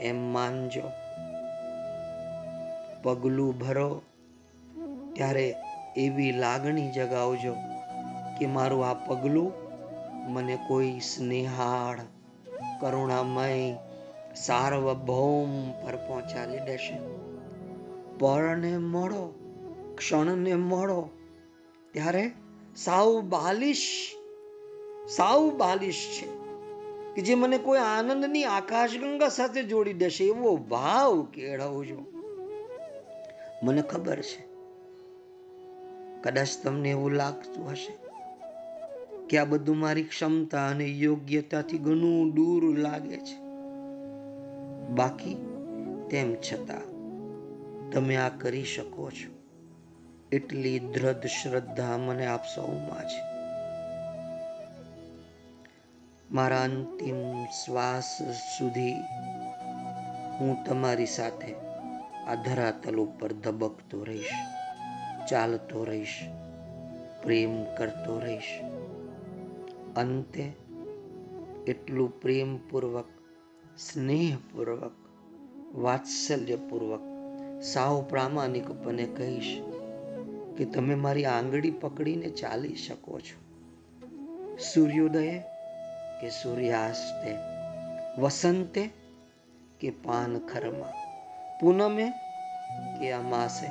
[0.00, 0.90] એમ માનજો.
[3.02, 4.02] પગલું ભરો
[5.12, 5.54] ત્યારે
[5.96, 7.54] એવી લાગણી જગાવજો
[8.38, 9.52] કે મારું આ પગલું
[10.32, 11.98] મને કોઈ સ્નેહાળ,
[12.80, 13.76] કરુણામય
[14.34, 16.96] સાર્વભૌમ પર પહોંચાડી દેશે
[18.18, 19.24] પળને મળો,
[19.96, 21.02] ક્ષણને મળો.
[21.92, 22.24] ત્યારે
[22.76, 23.86] સાવ બાલિશ
[25.08, 26.26] સાવ બાલિશ છે
[27.14, 32.00] કે જે મને કોઈ આનંદની આકાશગંગા સાથે જોડી દેશે એવો ભાવ કેળવજો
[33.62, 34.42] મને ખબર છે,
[36.22, 37.94] કદાચ તમને એવું લાગતું હશે
[39.28, 43.43] કે આ બધું મારી ક્ષમતા અને યોગ્યતાથી ઘણું દૂર લાગે છે.
[44.90, 45.34] બાકી
[46.10, 46.94] તેમ છતાં
[47.90, 49.34] તમે આ કરી શકો છો.
[50.32, 53.34] એટલી દ્રઢ શ્રદ્ધા મને આપ સૌમાં છે.
[56.30, 58.22] મારા અંતિમ શ્વાસ
[58.58, 58.92] સુધી
[60.40, 61.54] હું તમારી સાથે
[62.26, 64.30] આ ધરાતલ ઉપર ધબકતો રહીશ,
[65.30, 66.20] ચાલતો રહીશ,
[67.22, 68.60] પ્રેમ કરતો રહીશ.
[69.96, 70.52] અંતે
[71.66, 73.04] એટલું પ્રેમપૂર્વક
[73.78, 74.92] સ્નેહપૂર્વક,
[75.74, 77.00] વાત્સલ્યપૂર્વક,
[77.62, 79.62] સાવ પ્રામાણિકપણે કહીશ
[80.56, 83.38] કે તમે મારી આંગળી પકડીને ચાલી શકો છો.
[84.56, 85.38] સૂર્યોદયે
[86.20, 87.36] કે સૂર્યાસ્તે,
[88.20, 88.90] વસંતે
[89.80, 90.92] કે પાનખરમાં,
[91.60, 92.10] પૂનમે
[93.00, 93.66] કે અમાસે,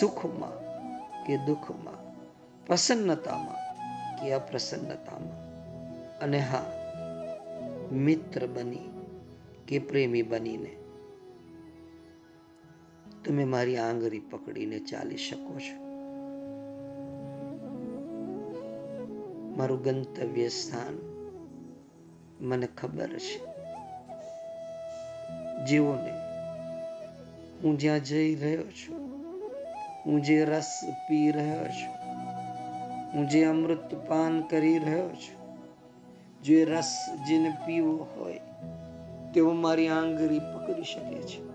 [0.00, 0.56] સુખમાં
[1.24, 2.00] કે દુઃખમાં,
[2.66, 3.60] પ્રસન્નતામાં
[4.16, 5.38] કે અપ્રસન્નતામાં.
[6.18, 6.64] અને હા,
[7.92, 8.93] મિત્ર બની
[9.68, 10.76] કે પ્રેમી બનીને?
[13.24, 15.84] તમે મારી આંગળી પકડીને ચાલી શકો છો.
[19.56, 20.98] મારું ગંતવ્ય સ્થાન
[22.40, 23.54] મને ખબર છે.
[25.64, 26.12] જીવોને,
[27.62, 28.96] હું જ્યાં જઈ રહ્યો છું,
[30.06, 31.94] હું જે રસ પી રહ્યો છું,
[33.12, 35.44] હું જે અમૃત પાન કરી રહ્યો છું,
[36.42, 36.96] જે રસ
[37.28, 38.40] જેને પીવો હોય
[39.34, 41.54] તેઓ મારી આંગળી પકડી શકે છે.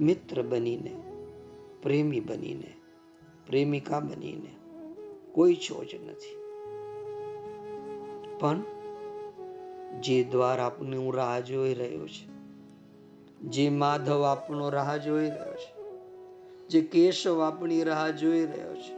[0.00, 0.96] મિત્ર બનીને,
[1.82, 2.74] પ્રેમી બનીને,
[3.46, 4.54] પ્રેમિકા બનીને
[5.32, 6.36] કોઈ છોજ નથી.
[8.40, 8.62] પણ
[10.00, 12.26] જે દ્વાર આપનું રાહ જોઈ રહ્યો છે,
[13.40, 15.80] જે માધવ આપણો રાહ જોઈ રહ્યો છે,
[16.68, 18.94] જે કેશવ આપણી રાહ જોઈ રહ્યો છે,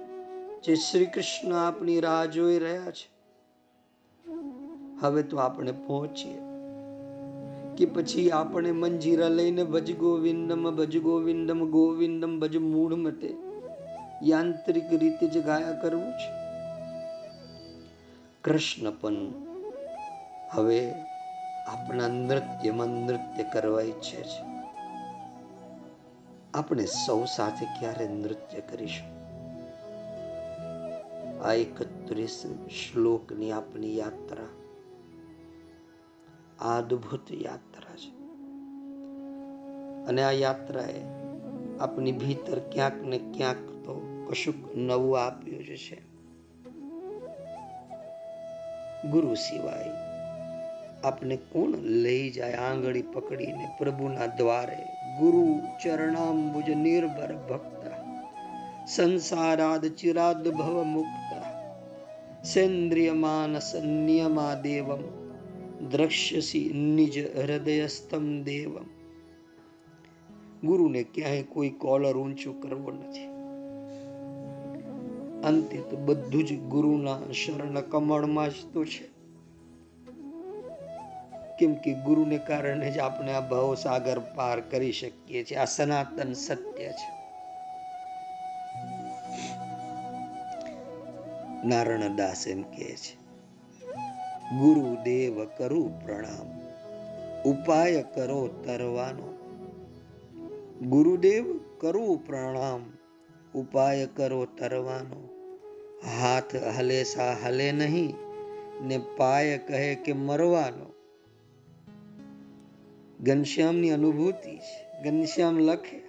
[0.63, 3.11] જે શ્રી કૃષ્ણ આપણી રાહ જોઈ રહ્યા છે,
[5.01, 6.52] હવે તો આપણે પહોંચીએ.
[7.77, 13.35] કે પછી આપણે મંજીરા લઈને ભજ ગોવિંદમ ભજ ગોવિંદમ ગોવિંદમ ભજ મૂળ મતે
[14.23, 16.43] યાંત્રિક રીતે જ ગાયા કરવું છે.
[18.45, 19.13] કૃષ્ણ પણ
[20.51, 20.93] હવે
[21.67, 24.53] આપણા નૃત્યમાં નૃત્ય કરવા ઈચ્છે છે.
[26.55, 29.23] આપણે સૌ સાથે ક્યારે નૃત્ય કરીશું?
[31.43, 34.62] આ એકત્રીસ શ્લોકની આપણી યાત્રા
[36.63, 38.23] આ અદ્ભુત યાત્રા છે.
[40.05, 41.03] અને આ યાત્રાએ
[41.81, 46.13] આપની ભીતર ક્યાંક ને ક્યાંક તો કશુંક નવું આપ્યું છે.
[49.11, 49.91] ગુરુ સિવાય
[51.05, 54.79] આપને કોણ લઈ જાય આંગળી પકડીને પ્રભુના દ્વારે?
[55.19, 57.91] ગુરુ ચરણાંબુજ નિર્ભર ભક્ત,
[58.89, 61.43] સંસારાદ ચિરાદ ભવ મુક્ત,
[62.45, 65.22] સેન્દ્રિય માનસ નિયમા દેવમ
[65.91, 68.85] દ્રશ્યસી નિજ હૃદયસ્તમ દેવમ.
[70.67, 73.25] ગુરુને ક્યાંય કોઈ કોલર ઊંચો કરવો નથી.
[75.43, 79.13] અંતે તો બધું જ ગુરુના શરણ કમળમાં જ તો છે.
[81.59, 85.57] કેમ કે ગુરુને કારણે જ આપણે આ ભાવ સાગર પાર કરી શકીએ છીએ.
[85.57, 87.23] આ સનાતન સત્ય છે.
[91.69, 93.22] નારણદાસ એમ કહે છે.
[94.43, 96.63] ગુરુદેવ કરું પ્રણામ.
[97.49, 99.39] ઉપાય કરો તરવાનો.
[100.83, 102.93] ગુરુદેવ કરું પ્રણામ.
[103.55, 105.29] ઉપાય કરો તરવાનો.
[106.21, 108.15] હાથ હલે સા હલે નહીં,
[108.83, 110.95] ને પાય કહે કે મરવાનો.
[113.21, 115.03] ઘનશ્યામની અનુભૂતિ છે.
[115.03, 116.03] ઘનશ્યામ લખે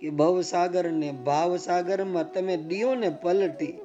[0.00, 3.78] કે ભવસાગર ને ભાવસાગરમાં તમે દિયો ને પલટી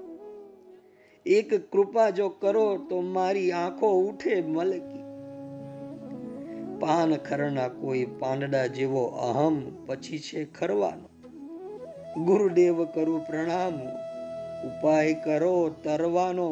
[1.31, 5.03] એક કૃપા જો કરો તો મારી આંખો ઉઠે મલકી.
[6.79, 11.07] પાન ખરના કોઈ પાંડડા જેવો અહમ પછી છે ખરવાનો.
[12.23, 13.75] ગુરુદેવ કરું પ્રણામ,
[14.67, 15.53] ઉપાય કરો
[15.83, 16.49] તરવાનો.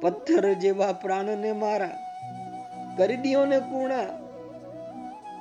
[0.00, 1.98] પથ્થર જેવા પ્રાણને મારા
[2.96, 4.10] કરી દિયો ને કુણા.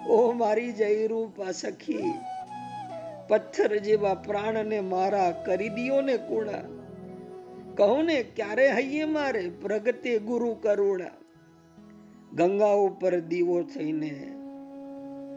[0.09, 2.13] ઓ મારી જય રૂપા સખી,
[3.29, 6.80] પથ્થર જેવા પ્રાણને મારા કરી દિયો ને કુણા.
[7.77, 9.49] કહું ને ક્યારે હૈયે મારે?
[9.49, 11.07] પ્રગતે ગુરુ કરુણા.
[12.33, 14.33] ગંગા ઉપર દીવો થઈને,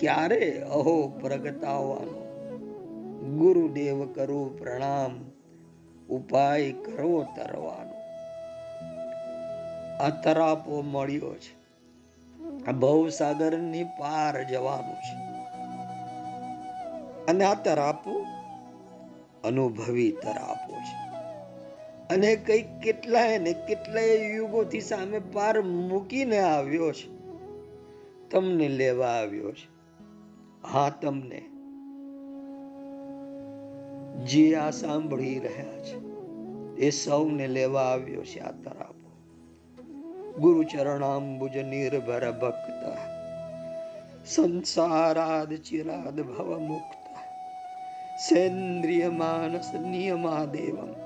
[0.00, 0.62] ક્યારે?
[0.62, 2.24] અહો પ્રગટાવવાનો
[3.38, 5.30] ગુરુદેવ કરો પ્રણામ,
[6.08, 7.94] ઉપાય કરો તરવાનો.
[10.04, 11.64] આ તરાપો મળ્યો છે.
[12.66, 15.34] આ ભવસાગરની પાર જવાનું છે.
[17.26, 18.26] અને આ તરાપો
[19.44, 21.03] અનુભવી તરાપો છે.
[22.10, 27.14] અને કઈ કેટલાય ને કેટલાય યુગોથી સામે પાર મૂકીને આવ્યો છે.
[28.30, 29.74] તમને લેવા આવ્યો છે.
[30.68, 31.42] હા, તમને.
[34.24, 35.96] જે આ સાંભળી રહ્યા છે,
[36.76, 39.10] એ સૌને લેવા આવ્યો છે આ તરાપો.
[40.38, 42.98] ગુરુ ચરણાંબુજ નિર્ભર ભક્ત.
[44.26, 47.04] સંસારાદ ચિરાદ ભવ મુક્ત.
[48.28, 51.03] સેન્દ્રિય માનસ નિયમા દેવમ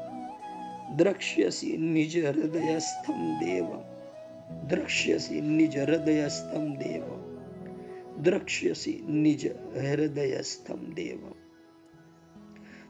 [0.97, 3.69] દ્રક્ષ્યસી નિજ હૃદયસ્થમ દેવ
[4.69, 7.05] દ્રક્ષ્યસી નિજ હૃદયસ્થમ દેવ
[8.23, 9.43] દ્રક્ષ્યસી નિજ
[9.77, 11.21] હૃદયસ્થમ દેવ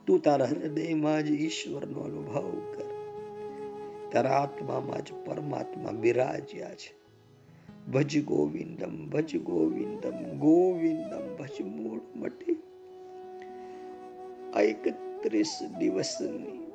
[0.07, 2.89] તું તારા હૃદયમાં જ ઈશ્વરનો અનુભવ કર
[4.13, 6.91] તારા આત્મામાં જ પરમાત્મા બિરાજ્યા છે
[7.93, 12.53] ભજ ગોવિંદમ ભજ ગોવિંદમ ગોવિંદમ ભજ મૂળ મટે
[14.61, 16.68] એકત્રીસ દિવસની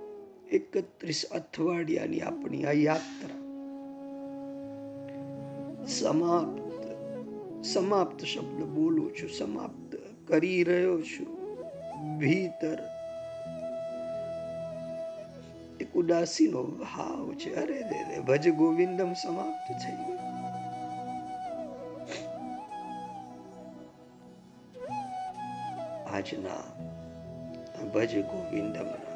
[0.53, 3.39] એકત્રીસ અઠવાડિયાની આપણી આ યાત્રા
[5.87, 6.63] સમાપ્ત
[7.63, 9.95] સમાપ્ત શબ્દ બોલું છું, સમાપ્ત
[10.27, 11.29] કરી રહ્યો છું.
[12.19, 12.79] ભીતર
[15.79, 17.55] એક ઉદાસીનો ભાવ છે.
[17.55, 20.21] અરે રે રે ભજ ગોવિંદમ સમાપ્ત થઈ ગયું.
[26.07, 26.63] આજના
[27.93, 29.12] ભજ ગોવિંદમના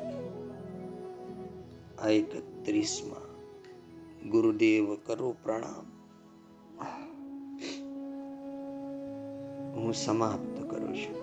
[2.08, 3.26] આ એકત્રીસમાં
[4.30, 5.86] ગુરુદેવ કરો પ્રણામ.
[9.74, 11.20] હું સમાપ્ત કરું છું.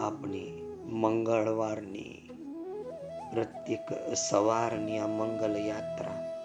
[0.00, 2.30] આપની મંગળવારની
[3.32, 6.44] પ્રત્યેક સવારની આ મંગલ યાત્રા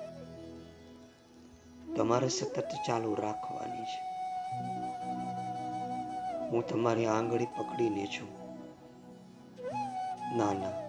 [1.96, 4.02] તમારે સતત ચાલુ રાખવાની છે.
[6.48, 8.30] હું તમારી આંગળી પકડીને છું.
[10.38, 10.87] ના ના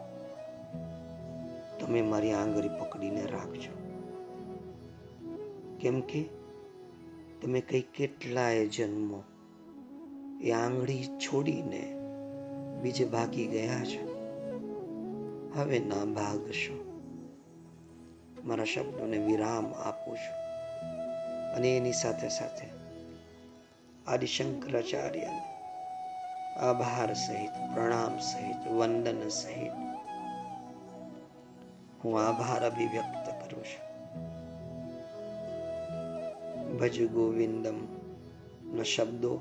[1.89, 3.89] તમે મારી આંગળી પકડીને રાખજો.
[5.81, 6.25] કેમ કે
[7.43, 9.23] તમે કઈ કેટલાય જન્મો
[10.41, 11.97] એ આંગળી છોડીને
[12.83, 14.09] બીજે ભાગી ગયા છો.
[15.55, 17.03] હવે ના ભાગશો.
[18.45, 20.39] મારા શબ્દોને વિરામ આપું છું.
[21.55, 22.67] અને એની સાથે સાથે
[24.07, 25.43] આદિશંકરાચાર્યને
[26.57, 29.88] આભાર સહિત, પ્રણામ સહિત, વંદન સહિત
[32.05, 33.85] હું આભાર અભિવ્યક્ત કરું છું.
[36.79, 37.79] ભજ ગોવિંદમ
[38.77, 39.33] નો શબ્દો,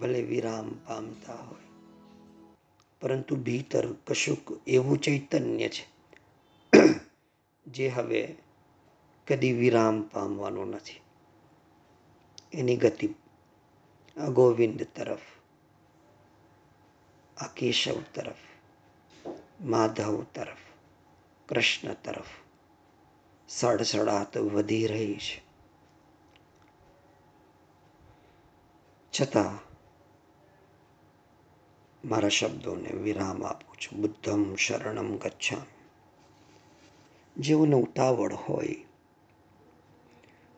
[0.00, 1.66] ભલે વિરામ પામતા હોય.
[3.00, 5.84] પરંતુ ભીતર કશુંક એવું ચૈતન્ય છે,
[7.66, 8.22] જે હવે
[9.26, 11.00] કદી વિરામ પામવાનું નથી.
[12.52, 13.08] એની ગતિ
[14.16, 15.20] આ ગોવિંદ તરફ,
[17.36, 18.40] આ કેશવ તરફ,
[19.60, 20.67] માધવ તરફ.
[21.48, 22.24] કૃષ્ણ તરફ
[23.48, 25.42] સડસડાટ વધી રહી છે.
[29.20, 29.68] છતાં
[32.08, 34.00] મારા શબ્દોને વિરામ આપું છું.
[34.00, 35.62] બુદ્ધમ શરણમ ગચ્છામ.
[37.36, 38.76] જેઓને ઉતાવળ હોય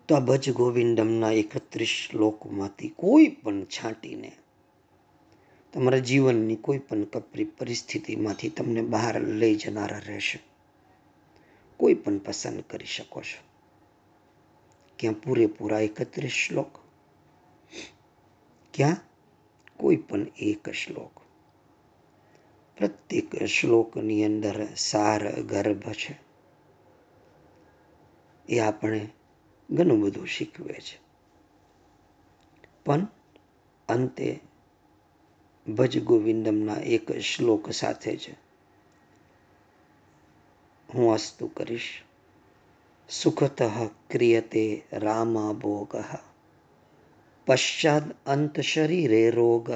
[0.09, 4.33] તો આ ભજ ગોવિંદમના એકત્રીસ શ્લોકમાંથી કોઈ પણ છાંટીને
[5.73, 10.50] તમારા જીવનની કોઈ પણ કપરી પરિસ્થિતિમાંથી તમને બહાર લઈ જનારા રહેશે.
[11.81, 13.45] કોઈ પણ પસંદ કરી શકો છો.
[14.99, 16.79] ક્યાં પૂરેપૂરા એકત્રીસ શ્લોક,
[18.75, 18.97] ક્યાં
[19.77, 21.21] કોઈ પણ એક શ્લોક.
[22.77, 26.19] પ્રત્યેક શ્લોકની અંદર સાર, ગર્ભ છે.
[28.49, 29.09] એ આપણે
[29.71, 30.99] ઘણું બધું શીખવે છે.
[32.85, 33.07] પણ
[33.89, 34.41] અંતે
[35.77, 38.21] ભજ ગોવિંદમના એક શ્લોક સાથે જ
[40.95, 42.03] હું અસ્તુ કરીશ.
[43.09, 43.63] સુખત
[44.11, 45.97] ક્રિયતે રામા ભોગ
[47.47, 49.71] પશ્ચાદ અંત શરીરે રોગ.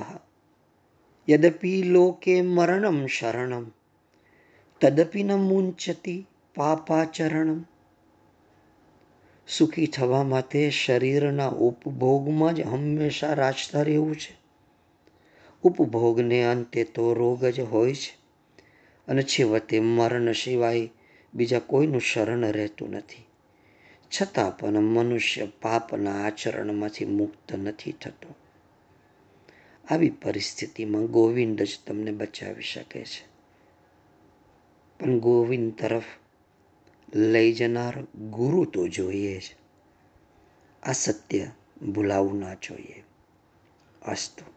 [1.30, 3.64] યદપિ લોકે મરણમ શરણમ,
[4.80, 7.64] તદપી ન મુંચતી પાપાચરણમ.
[9.48, 14.36] સુખી થવા માટે શરીરના ઉપભોગમાં જ હંમેશા રાજતા રહેવું છે.
[15.62, 18.24] ઉપભોગને અંતે તો રોગ જ હોય છે.
[19.08, 20.90] અને છેવટે મરણ સિવાય
[21.34, 23.26] બીજા કોઈનું શરણ રહેતું નથી.
[24.22, 28.34] છતાં પણ મનુષ્ય પાપના આચરણમાંથી મુક્ત નથી થતો.
[29.90, 33.26] આવી પરિસ્થિતિમાં ગોવિંદ જ તમને બચાવી શકે છે.
[35.00, 36.04] પણ ગોવિંદ તરફ
[37.14, 39.54] લઈ જનાર ગુરુ તો જોઈએ જ.
[40.82, 41.46] આ સત્ય
[41.94, 43.04] ભૂલાવું ના જોઈએ.
[44.02, 44.53] અસ્તુ.